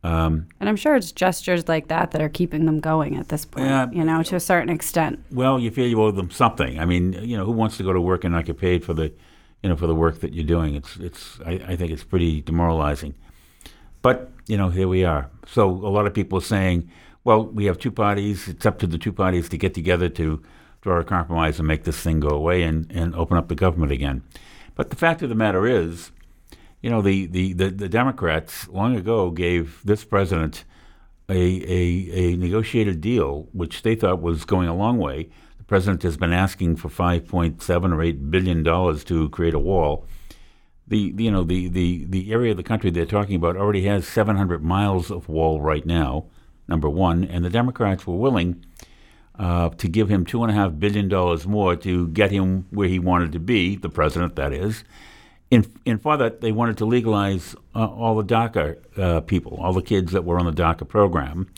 Um, 0.04 0.46
And 0.60 0.68
I'm 0.68 0.76
sure 0.76 0.94
it's 0.94 1.10
gestures 1.10 1.66
like 1.66 1.88
that 1.88 2.12
that 2.12 2.20
are 2.22 2.28
keeping 2.28 2.66
them 2.66 2.78
going 2.78 3.16
at 3.16 3.28
this 3.28 3.44
point, 3.44 3.66
Yeah. 3.66 3.90
you 3.90 4.04
know, 4.04 4.22
to 4.22 4.36
a 4.36 4.40
certain 4.40 4.68
extent. 4.68 5.18
well, 5.32 5.58
you 5.58 5.72
feel 5.72 5.88
you 5.88 6.00
owe 6.00 6.12
them 6.12 6.30
something. 6.30 6.78
I 6.78 6.84
mean, 6.84 7.14
you 7.24 7.36
know, 7.36 7.44
who 7.44 7.50
wants 7.50 7.76
to 7.78 7.82
go 7.82 7.92
to 7.92 8.00
work 8.00 8.22
and 8.22 8.32
not 8.32 8.44
get 8.44 8.56
paid 8.58 8.84
for 8.84 8.94
the, 8.94 9.12
you 9.62 9.68
know, 9.68 9.76
for 9.76 9.86
the 9.86 9.94
work 9.94 10.20
that 10.20 10.34
you're 10.34 10.44
doing? 10.44 10.74
It's, 10.74 10.96
it's. 10.96 11.40
I, 11.44 11.52
I 11.66 11.76
think 11.76 11.90
it's 11.90 12.04
pretty 12.04 12.40
demoralizing. 12.40 13.14
But 14.02 14.30
you 14.46 14.56
know, 14.56 14.70
here 14.70 14.88
we 14.88 15.04
are. 15.04 15.30
So 15.46 15.68
a 15.68 15.90
lot 15.90 16.06
of 16.06 16.14
people 16.14 16.38
are 16.38 16.42
saying, 16.42 16.88
well, 17.24 17.44
we 17.44 17.64
have 17.64 17.78
two 17.78 17.90
parties. 17.90 18.46
It's 18.48 18.64
up 18.64 18.78
to 18.78 18.86
the 18.86 18.98
two 18.98 19.12
parties 19.12 19.48
to 19.48 19.58
get 19.58 19.74
together 19.74 20.08
to 20.10 20.42
draw 20.80 21.00
a 21.00 21.04
compromise 21.04 21.58
and 21.58 21.66
make 21.66 21.82
this 21.82 22.00
thing 22.00 22.20
go 22.20 22.28
away 22.28 22.62
and, 22.62 22.90
and 22.92 23.14
open 23.16 23.36
up 23.36 23.48
the 23.48 23.56
government 23.56 23.90
again. 23.90 24.22
But 24.76 24.90
the 24.90 24.96
fact 24.96 25.22
of 25.22 25.28
the 25.28 25.34
matter 25.34 25.66
is, 25.66 26.12
you 26.80 26.88
know, 26.90 27.02
the, 27.02 27.26
the, 27.26 27.52
the, 27.54 27.70
the 27.70 27.88
Democrats 27.88 28.68
long 28.68 28.94
ago 28.94 29.30
gave 29.30 29.80
this 29.84 30.04
president 30.04 30.64
a, 31.28 31.34
a, 31.34 32.10
a 32.12 32.36
negotiated 32.36 33.00
deal, 33.00 33.48
which 33.52 33.82
they 33.82 33.96
thought 33.96 34.22
was 34.22 34.44
going 34.44 34.68
a 34.68 34.76
long 34.76 34.98
way. 34.98 35.28
President 35.66 36.02
has 36.04 36.16
been 36.16 36.32
asking 36.32 36.76
for 36.76 36.88
5.7 36.88 37.92
or 37.92 38.02
8 38.02 38.30
billion 38.30 38.62
dollars 38.62 39.04
to 39.04 39.28
create 39.30 39.54
a 39.54 39.58
wall. 39.58 40.06
The 40.88 41.12
you 41.16 41.30
know 41.30 41.42
the, 41.42 41.68
the, 41.68 42.04
the 42.04 42.32
area 42.32 42.52
of 42.52 42.56
the 42.56 42.62
country 42.62 42.90
they're 42.90 43.06
talking 43.06 43.34
about 43.34 43.56
already 43.56 43.82
has 43.82 44.06
700 44.06 44.62
miles 44.62 45.10
of 45.10 45.28
wall 45.28 45.60
right 45.60 45.84
now. 45.84 46.26
Number 46.68 46.88
one, 46.88 47.24
and 47.24 47.44
the 47.44 47.50
Democrats 47.50 48.06
were 48.06 48.16
willing 48.16 48.64
uh, 49.38 49.70
to 49.70 49.88
give 49.88 50.08
him 50.08 50.24
two 50.24 50.42
and 50.42 50.50
a 50.50 50.54
half 50.54 50.78
billion 50.78 51.08
dollars 51.08 51.46
more 51.46 51.76
to 51.76 52.08
get 52.08 52.30
him 52.30 52.66
where 52.70 52.88
he 52.88 52.98
wanted 52.98 53.32
to 53.32 53.38
be, 53.38 53.76
the 53.76 53.88
president, 53.88 54.36
that 54.36 54.52
is. 54.52 54.84
In, 55.50 55.64
in 55.84 55.98
for 55.98 56.16
that, 56.16 56.40
they 56.40 56.50
wanted 56.50 56.76
to 56.78 56.84
legalize 56.84 57.54
uh, 57.74 57.86
all 57.86 58.16
the 58.16 58.24
DACA 58.24 58.98
uh, 58.98 59.20
people, 59.20 59.58
all 59.60 59.72
the 59.72 59.82
kids 59.82 60.12
that 60.12 60.24
were 60.24 60.40
on 60.40 60.46
the 60.46 60.62
DACA 60.62 60.88
program, 60.88 61.48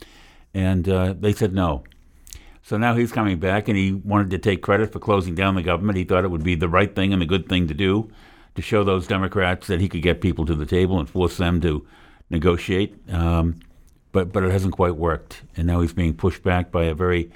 and 0.53 0.87
uh, 0.87 1.13
they 1.17 1.33
said 1.33 1.53
no. 1.53 1.83
So 2.69 2.77
now 2.77 2.93
he's 2.93 3.11
coming 3.11 3.39
back, 3.39 3.67
and 3.67 3.75
he 3.75 3.93
wanted 3.93 4.29
to 4.29 4.37
take 4.37 4.61
credit 4.61 4.93
for 4.93 4.99
closing 4.99 5.33
down 5.33 5.55
the 5.55 5.63
government. 5.63 5.97
He 5.97 6.03
thought 6.03 6.23
it 6.23 6.29
would 6.29 6.43
be 6.43 6.53
the 6.53 6.69
right 6.69 6.95
thing 6.95 7.11
and 7.11 7.19
the 7.19 7.25
good 7.25 7.49
thing 7.49 7.67
to 7.67 7.73
do 7.73 8.11
to 8.53 8.61
show 8.61 8.83
those 8.83 9.07
Democrats 9.07 9.65
that 9.65 9.81
he 9.81 9.89
could 9.89 10.03
get 10.03 10.21
people 10.21 10.45
to 10.45 10.53
the 10.53 10.67
table 10.67 10.99
and 10.99 11.09
force 11.09 11.37
them 11.37 11.59
to 11.61 11.83
negotiate. 12.29 12.95
Um, 13.11 13.59
but 14.11 14.31
but 14.31 14.43
it 14.43 14.51
hasn't 14.51 14.75
quite 14.75 14.97
worked, 14.97 15.41
and 15.57 15.65
now 15.65 15.81
he's 15.81 15.93
being 15.93 16.13
pushed 16.13 16.43
back 16.43 16.71
by 16.71 16.83
a 16.83 16.93
very 16.93 17.31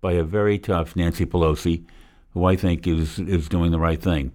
by 0.00 0.12
a 0.12 0.22
very 0.22 0.56
tough 0.56 0.94
Nancy 0.94 1.26
Pelosi, 1.26 1.84
who 2.34 2.44
I 2.44 2.54
think 2.54 2.86
is 2.86 3.18
is 3.18 3.48
doing 3.48 3.72
the 3.72 3.80
right 3.80 4.00
thing, 4.00 4.30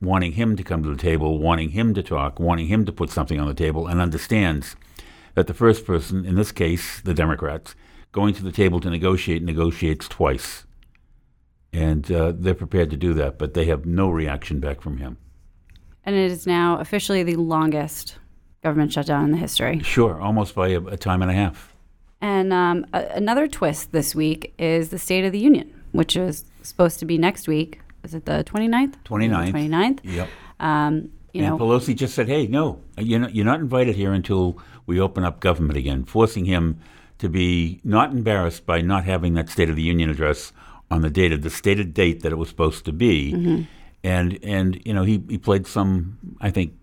wanting 0.00 0.32
him 0.32 0.56
to 0.56 0.64
come 0.64 0.82
to 0.82 0.88
the 0.88 0.96
table, 0.96 1.38
wanting 1.38 1.68
him 1.68 1.92
to 1.92 2.02
talk, 2.02 2.40
wanting 2.40 2.68
him 2.68 2.86
to 2.86 2.92
put 2.92 3.10
something 3.10 3.38
on 3.38 3.46
the 3.46 3.52
table, 3.52 3.86
and 3.88 4.00
understands 4.00 4.74
that 5.34 5.48
the 5.48 5.54
first 5.54 5.84
person, 5.84 6.24
in 6.24 6.34
this 6.34 6.50
case, 6.50 7.02
the 7.02 7.12
Democrats, 7.12 7.74
going 8.12 8.34
to 8.34 8.44
the 8.44 8.52
table 8.52 8.78
to 8.80 8.90
negotiate, 8.90 9.42
negotiates 9.42 10.06
twice. 10.06 10.64
And 11.72 12.10
uh, 12.12 12.32
they're 12.36 12.54
prepared 12.54 12.90
to 12.90 12.96
do 12.96 13.14
that, 13.14 13.38
but 13.38 13.54
they 13.54 13.64
have 13.64 13.86
no 13.86 14.10
reaction 14.10 14.60
back 14.60 14.82
from 14.82 14.98
him. 14.98 15.16
And 16.04 16.14
it 16.14 16.30
is 16.30 16.46
now 16.46 16.78
officially 16.78 17.22
the 17.22 17.36
longest 17.36 18.18
government 18.62 18.92
shutdown 18.92 19.24
in 19.24 19.30
the 19.30 19.38
history. 19.38 19.80
Sure, 19.80 20.20
almost 20.20 20.54
by 20.54 20.68
a, 20.68 20.80
a 20.80 20.96
time 20.96 21.22
and 21.22 21.30
a 21.30 21.34
half. 21.34 21.74
And 22.20 22.52
um, 22.52 22.86
a- 22.92 23.06
another 23.14 23.48
twist 23.48 23.92
this 23.92 24.14
week 24.14 24.54
is 24.58 24.90
the 24.90 24.98
State 24.98 25.24
of 25.24 25.32
the 25.32 25.38
Union, 25.38 25.82
which 25.92 26.14
is 26.16 26.44
supposed 26.62 26.98
to 27.00 27.06
be 27.06 27.16
next 27.16 27.48
week. 27.48 27.80
Is 28.04 28.14
it 28.14 28.26
the 28.26 28.44
29th? 28.44 28.94
29th. 29.04 29.52
29th. 29.52 30.00
Yep. 30.02 30.28
Um, 30.60 31.10
you 31.32 31.44
and 31.44 31.58
know, 31.58 31.58
Pelosi 31.58 31.96
just 31.96 32.14
said, 32.14 32.28
"Hey, 32.28 32.46
no, 32.46 32.80
you're 32.98 33.20
not, 33.20 33.34
you're 33.34 33.46
not 33.46 33.60
invited 33.60 33.96
here 33.96 34.12
until 34.12 34.58
we 34.86 35.00
open 35.00 35.24
up 35.24 35.40
government 35.40 35.78
again," 35.78 36.04
forcing 36.04 36.44
him 36.44 36.78
to 37.22 37.28
be 37.28 37.80
not 37.84 38.10
embarrassed 38.10 38.66
by 38.66 38.80
not 38.80 39.04
having 39.04 39.34
that 39.34 39.48
State 39.48 39.70
of 39.70 39.76
the 39.76 39.82
Union 39.82 40.10
address 40.10 40.52
on 40.90 41.02
the 41.02 41.08
date 41.08 41.32
of 41.32 41.42
the 41.42 41.50
stated 41.50 41.94
date 41.94 42.22
that 42.22 42.32
it 42.32 42.34
was 42.36 42.48
supposed 42.48 42.84
to 42.84 42.92
be. 42.92 43.32
Mm-hmm. 43.32 43.62
And 44.02 44.40
and 44.42 44.82
you 44.84 44.92
know 44.92 45.04
he, 45.04 45.22
he 45.28 45.38
played 45.38 45.68
some 45.68 46.18
I 46.40 46.50
think 46.50 46.74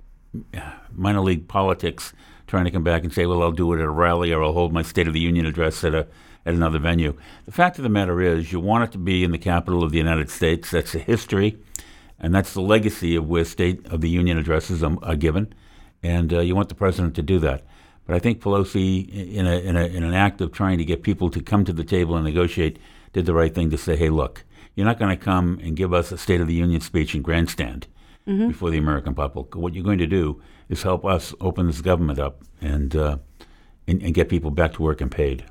minor 0.93 1.19
league 1.19 1.49
politics, 1.49 2.13
trying 2.47 2.63
to 2.63 2.71
come 2.71 2.85
back 2.85 3.03
and 3.03 3.13
say, 3.13 3.25
"Well, 3.25 3.43
I'll 3.43 3.51
do 3.51 3.73
it 3.73 3.81
at 3.81 3.85
a 3.85 3.89
rally 3.89 4.31
or 4.31 4.41
I'll 4.41 4.53
hold 4.53 4.71
my 4.71 4.81
State 4.81 5.09
of 5.09 5.13
the 5.13 5.19
Union 5.19 5.45
address 5.45 5.83
at 5.83 5.93
a 5.93 6.07
at 6.45 6.53
another 6.53 6.79
venue." 6.79 7.17
The 7.45 7.51
fact 7.51 7.77
of 7.77 7.83
the 7.83 7.89
matter 7.89 8.21
is, 8.21 8.53
you 8.53 8.61
want 8.61 8.85
it 8.85 8.93
to 8.93 8.97
be 8.97 9.25
in 9.25 9.31
the 9.31 9.37
capital 9.37 9.83
of 9.83 9.91
the 9.91 9.97
United 9.97 10.29
States. 10.29 10.71
That's 10.71 10.93
the 10.93 10.99
history. 10.99 11.57
And 12.17 12.33
that's 12.33 12.53
the 12.53 12.61
legacy 12.61 13.15
of 13.15 13.27
where 13.27 13.45
State 13.45 13.85
of 13.87 14.01
the 14.01 14.09
Union 14.09 14.37
addresses 14.37 14.83
are, 14.83 14.97
are 15.03 15.15
given, 15.15 15.53
and 16.03 16.33
uh, 16.33 16.39
you 16.39 16.53
want 16.53 16.67
the 16.67 16.75
president 16.75 17.15
to 17.15 17.21
do 17.21 17.39
that. 17.39 17.63
But 18.09 18.15
I 18.15 18.19
think 18.19 18.41
Pelosi, 18.41 19.07
in, 19.35 19.45
a, 19.45 19.59
in, 19.59 19.75
a, 19.75 19.85
in 19.85 20.03
an 20.03 20.15
act 20.15 20.41
of 20.41 20.51
trying 20.51 20.79
to 20.79 20.83
get 20.83 21.03
people 21.03 21.29
to 21.29 21.43
come 21.43 21.63
to 21.63 21.71
the 21.71 21.83
table 21.83 22.15
and 22.15 22.25
negotiate, 22.25 22.79
did 23.13 23.27
the 23.27 23.35
right 23.35 23.53
thing 23.53 23.69
to 23.69 23.77
say, 23.77 23.95
"Hey, 23.95 24.09
look, 24.09 24.45
you're 24.73 24.87
not 24.87 24.97
going 24.97 25.15
to 25.15 25.23
come 25.23 25.59
and 25.61 25.75
give 25.75 25.93
us 25.93 26.11
a 26.11 26.17
State 26.17 26.41
of 26.41 26.47
the 26.47 26.55
Union 26.55 26.81
speech 26.81 27.13
and 27.13 27.23
grandstand 27.23 27.85
before 28.25 28.71
the 28.71 28.79
American 28.79 29.13
public. 29.13 29.55
What 29.55 29.75
you're 29.75 29.83
going 29.83 29.99
to 29.99 30.07
do 30.07 30.41
is 30.69 30.81
help 30.81 31.05
us 31.05 31.35
open 31.39 31.67
this 31.67 31.81
government 31.81 32.17
up 32.17 32.43
and 32.59 32.95
uh, 32.95 33.17
and, 33.87 34.01
and 34.01 34.15
get 34.15 34.27
people 34.27 34.49
back 34.49 34.73
to 34.73 34.81
work 34.81 35.01
and 35.01 35.11
paid." 35.11 35.45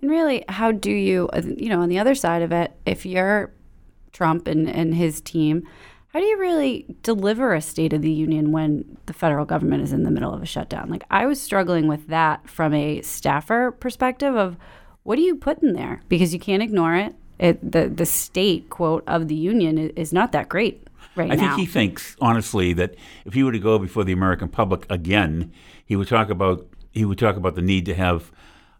and 0.00 0.10
really, 0.10 0.44
how 0.48 0.72
do 0.72 0.90
you, 0.90 1.28
uh, 1.32 1.42
you 1.44 1.68
know, 1.68 1.80
on 1.80 1.88
the 1.88 2.00
other 2.00 2.16
side 2.16 2.42
of 2.42 2.50
it, 2.50 2.72
if 2.84 3.06
you're 3.06 3.52
Trump 4.14 4.46
and, 4.46 4.68
and 4.68 4.94
his 4.94 5.20
team. 5.20 5.68
How 6.14 6.20
do 6.20 6.26
you 6.26 6.38
really 6.38 6.86
deliver 7.02 7.54
a 7.54 7.60
State 7.60 7.92
of 7.92 8.00
the 8.00 8.10
Union 8.10 8.52
when 8.52 8.98
the 9.06 9.12
federal 9.12 9.44
government 9.44 9.82
is 9.82 9.92
in 9.92 10.04
the 10.04 10.12
middle 10.12 10.32
of 10.32 10.44
a 10.44 10.46
shutdown? 10.46 10.88
Like, 10.88 11.02
I 11.10 11.26
was 11.26 11.42
struggling 11.42 11.88
with 11.88 12.06
that 12.06 12.48
from 12.48 12.72
a 12.72 13.02
staffer 13.02 13.72
perspective 13.72 14.36
of 14.36 14.56
what 15.02 15.16
do 15.16 15.22
you 15.22 15.34
put 15.34 15.60
in 15.60 15.72
there? 15.72 16.02
Because 16.08 16.32
you 16.32 16.38
can't 16.38 16.62
ignore 16.62 16.94
it. 16.94 17.16
it 17.40 17.72
the, 17.72 17.88
the 17.88 18.06
state, 18.06 18.70
quote, 18.70 19.02
of 19.08 19.26
the 19.26 19.34
Union 19.34 19.76
is, 19.76 20.12
not 20.12 20.30
that 20.30 20.48
great 20.48 20.86
right 21.16 21.26
now. 21.26 21.34
I 21.34 21.36
now. 21.36 21.56
think 21.56 21.66
he 21.66 21.66
thinks, 21.66 22.16
honestly, 22.20 22.72
that 22.74 22.94
if 23.24 23.34
he 23.34 23.42
were 23.42 23.50
to 23.50 23.58
go 23.58 23.80
before 23.80 24.04
the 24.04 24.12
American 24.12 24.48
public 24.48 24.86
again, 24.88 25.52
he 25.84 25.96
would 25.96 26.06
talk 26.06 26.30
about 26.30 26.64
he 26.92 27.04
would 27.04 27.18
talk 27.18 27.34
about 27.34 27.56
the 27.56 27.62
need 27.62 27.86
to 27.86 27.94
have 27.94 28.30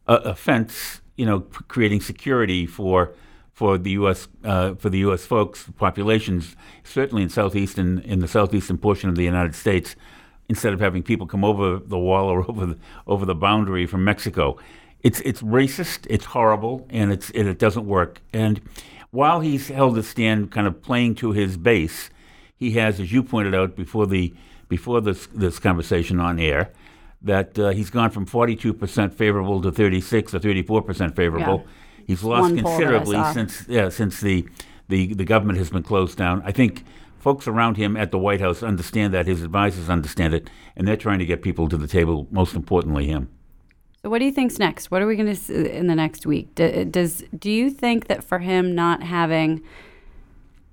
a, 0.07 0.15
a 0.15 0.35
fence, 0.37 1.01
you 1.17 1.27
know, 1.27 1.41
creating 1.41 2.01
security 2.01 2.65
for 2.65 3.13
for 3.55 3.79
the 3.79 3.93
U.S. 3.93 4.29
Uh, 4.43 4.75
for 4.75 4.91
the 4.91 4.99
U.S. 4.99 5.25
folks 5.25 5.71
populations, 5.79 6.57
certainly 6.83 7.23
in 7.23 7.29
southeastern 7.31 8.01
in 8.01 8.19
the 8.19 8.29
southeastern 8.29 8.77
portion 8.77 9.09
of 9.09 9.17
the 9.17 9.25
United 9.25 9.55
States, 9.55 9.97
instead 10.49 10.75
of 10.75 10.81
having 10.81 11.03
people 11.03 11.27
come 11.27 11.45
over 11.45 11.79
the 11.79 11.99
wall 11.99 12.29
or 12.29 12.41
over 12.51 12.67
the, 12.67 12.79
over 13.07 13.25
the 13.25 13.35
boundary 13.35 13.87
from 13.87 14.05
Mexico. 14.05 14.59
It's 15.03 15.21
it's 15.21 15.41
racist, 15.43 16.07
it's 16.11 16.27
horrible, 16.27 16.87
and 16.91 17.13
it's 17.13 17.31
and 17.31 17.49
it 17.49 17.59
doesn't 17.59 17.87
work. 17.87 18.21
And 18.33 18.61
while 19.11 19.41
he's 19.41 19.69
held 19.69 19.97
a 19.97 20.03
stand, 20.03 20.51
kind 20.51 20.67
of 20.67 20.83
playing 20.83 21.15
to 21.17 21.31
his 21.33 21.57
base, 21.57 22.11
he 22.57 22.73
has, 22.73 22.99
as 22.99 23.13
you 23.13 23.23
pointed 23.23 23.55
out 23.55 23.77
before 23.77 24.07
the 24.07 24.35
before 24.69 25.01
this 25.01 25.29
this 25.29 25.61
conversation 25.61 26.19
on 26.19 26.41
air, 26.41 26.73
that 27.23 27.59
uh, 27.59 27.69
he's 27.71 27.91
gone 27.91 28.11
from 28.11 28.27
42% 28.27 29.13
favorable 29.15 29.63
to 29.63 29.71
36 29.71 30.35
or 30.35 30.39
34% 30.41 31.15
favorable. 31.15 31.65
Yeah. 31.65 31.71
He's 32.07 32.23
lost 32.23 32.55
one 32.55 32.63
poll 32.63 32.79
that 32.79 32.87
I 32.87 32.91
considerably 32.91 33.33
since 33.33 33.69
yeah, 33.69 33.89
since 33.89 34.21
the, 34.21 34.47
the 34.89 35.15
the 35.15 35.25
government 35.25 35.59
has 35.59 35.71
been 35.71 35.83
closed 35.83 36.19
down. 36.19 36.43
I 36.45 36.53
think 36.53 36.85
folks 37.19 37.49
around 37.49 37.77
him 37.77 37.97
at 37.97 38.11
the 38.11 38.19
White 38.19 38.41
House 38.41 38.63
understand 38.63 39.15
that, 39.15 39.27
his 39.27 39.43
advisors 39.43 39.89
understand 39.89 40.35
it, 40.35 40.51
and 40.77 40.87
they're 40.87 40.97
trying 40.97 41.19
to 41.19 41.27
get 41.27 41.43
people 41.43 41.69
to 41.69 41.77
the 41.77 41.87
table. 41.87 42.27
Most 42.31 42.55
importantly, 42.55 43.07
him. 43.07 43.29
So 44.03 44.11
what 44.11 44.19
do 44.19 44.27
you 44.27 44.33
think's 44.33 44.59
next? 44.59 44.91
What 44.91 45.01
are 45.01 45.07
we 45.07 45.17
going 45.17 45.29
to 45.29 45.35
see 45.35 45.71
in 45.71 45.87
the 45.87 45.95
next 45.95 46.27
week? 46.27 46.55
Do, 46.55 46.85
does 46.85 47.25
do 47.39 47.51
you 47.51 47.71
think 47.71 48.07
that 48.09 48.23
for 48.23 48.41
him 48.41 48.75
not 48.75 49.03
having 49.03 49.63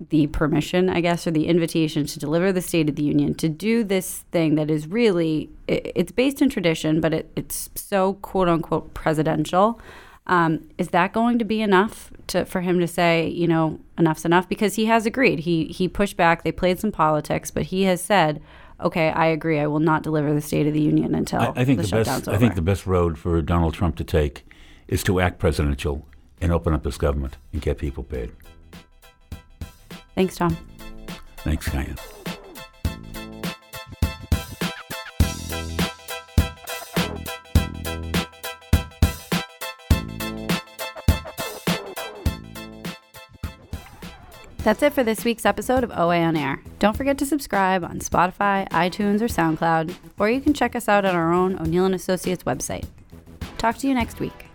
the 0.10 0.28
permission, 0.28 0.90
I 0.90 1.00
guess, 1.00 1.28
or 1.28 1.32
the 1.32 1.48
invitation 1.48 2.06
to 2.08 2.20
deliver 2.20 2.52
the 2.52 2.62
State 2.62 2.90
of 2.90 2.96
the 2.96 3.04
Union 3.04 3.34
to 3.36 3.48
do 3.48 3.84
this 3.84 4.26
thing 4.32 4.56
that 4.56 4.70
is 4.70 4.88
really 4.88 5.50
it, 5.68 5.92
it's 5.96 6.12
based 6.12 6.42
in 6.42 6.50
tradition, 6.50 7.00
but 7.00 7.14
it, 7.14 7.32
it's 7.36 7.70
so 7.76 8.16
quote 8.16 8.50
unquote 8.50 8.94
presidential. 8.94 9.80
Um, 10.28 10.70
is 10.78 10.90
that 10.90 11.14
going 11.14 11.40
to 11.40 11.46
be 11.46 11.62
enough 11.62 12.12
to 12.28 12.46
for 12.46 12.62
him 12.62 12.80
to 12.80 12.88
say, 12.88 13.28
you 13.28 13.48
know, 13.48 13.80
enough's 13.98 14.24
enough? 14.26 14.48
Because 14.48 14.76
he 14.76 14.86
has 14.86 15.06
agreed. 15.06 15.40
He 15.40 15.66
he 15.66 15.88
pushed 15.88 16.16
back. 16.16 16.44
They 16.44 16.52
played 16.52 16.80
some 16.80 16.92
politics, 16.92 17.52
but 17.52 17.64
he 17.64 17.84
has 17.84 18.02
said, 18.02 18.42
okay, 18.80 19.10
I 19.10 19.26
agree. 19.28 19.60
I 19.60 19.68
will 19.68 19.80
not 19.80 20.04
deliver 20.04 20.34
the 20.34 20.42
State 20.42 20.68
of 20.68 20.74
the 20.74 20.82
Union 20.82 21.16
until 21.16 21.42
I, 21.42 21.54
I 21.56 21.66
think 21.66 21.82
the, 21.82 21.88
the, 21.88 22.04
best. 22.04 22.28
over. 22.28 22.36
I 22.36 22.40
think 22.40 22.56
the 22.56 22.62
best 22.62 22.86
road 22.86 23.18
for 23.18 23.42
Donald 23.42 23.74
Trump 23.74 23.96
to 23.98 24.04
take 24.04 24.46
is 24.88 25.04
to 25.04 25.20
act 25.20 25.40
presidential 25.40 26.06
and 26.40 26.52
open 26.52 26.74
up 26.74 26.86
his 26.86 26.98
government 26.98 27.38
and 27.54 27.62
get 27.62 27.78
people 27.78 28.04
paid. 28.04 28.32
Thanks, 30.16 30.36
Tom. 30.36 30.58
Thanks, 31.38 31.68
Kyan. 31.68 31.98
That's 44.64 44.84
it 44.84 44.94
for 44.94 45.04
this 45.04 45.26
week's 45.26 45.44
episode 45.44 45.84
of 45.84 45.90
OA 45.90 46.20
on 46.20 46.38
Air. 46.38 46.62
Don't 46.78 46.96
forget 46.96 47.18
to 47.18 47.26
subscribe 47.26 47.84
on 47.84 47.98
Spotify, 47.98 48.70
iTunes, 48.70 49.20
or 49.20 49.26
SoundCloud, 49.26 49.96
or 50.20 50.30
you 50.30 50.40
can 50.40 50.54
check 50.54 50.76
us 50.76 50.88
out 50.88 51.04
at 51.04 51.16
our 51.16 51.34
own 51.34 51.58
O'Neill 51.60 51.86
and 51.86 51.96
Associates 51.96 52.44
website. 52.44 52.86
Talk 53.58 53.80
to 53.80 53.88
you 53.88 53.96
next 53.96 54.20
week. 54.20 54.51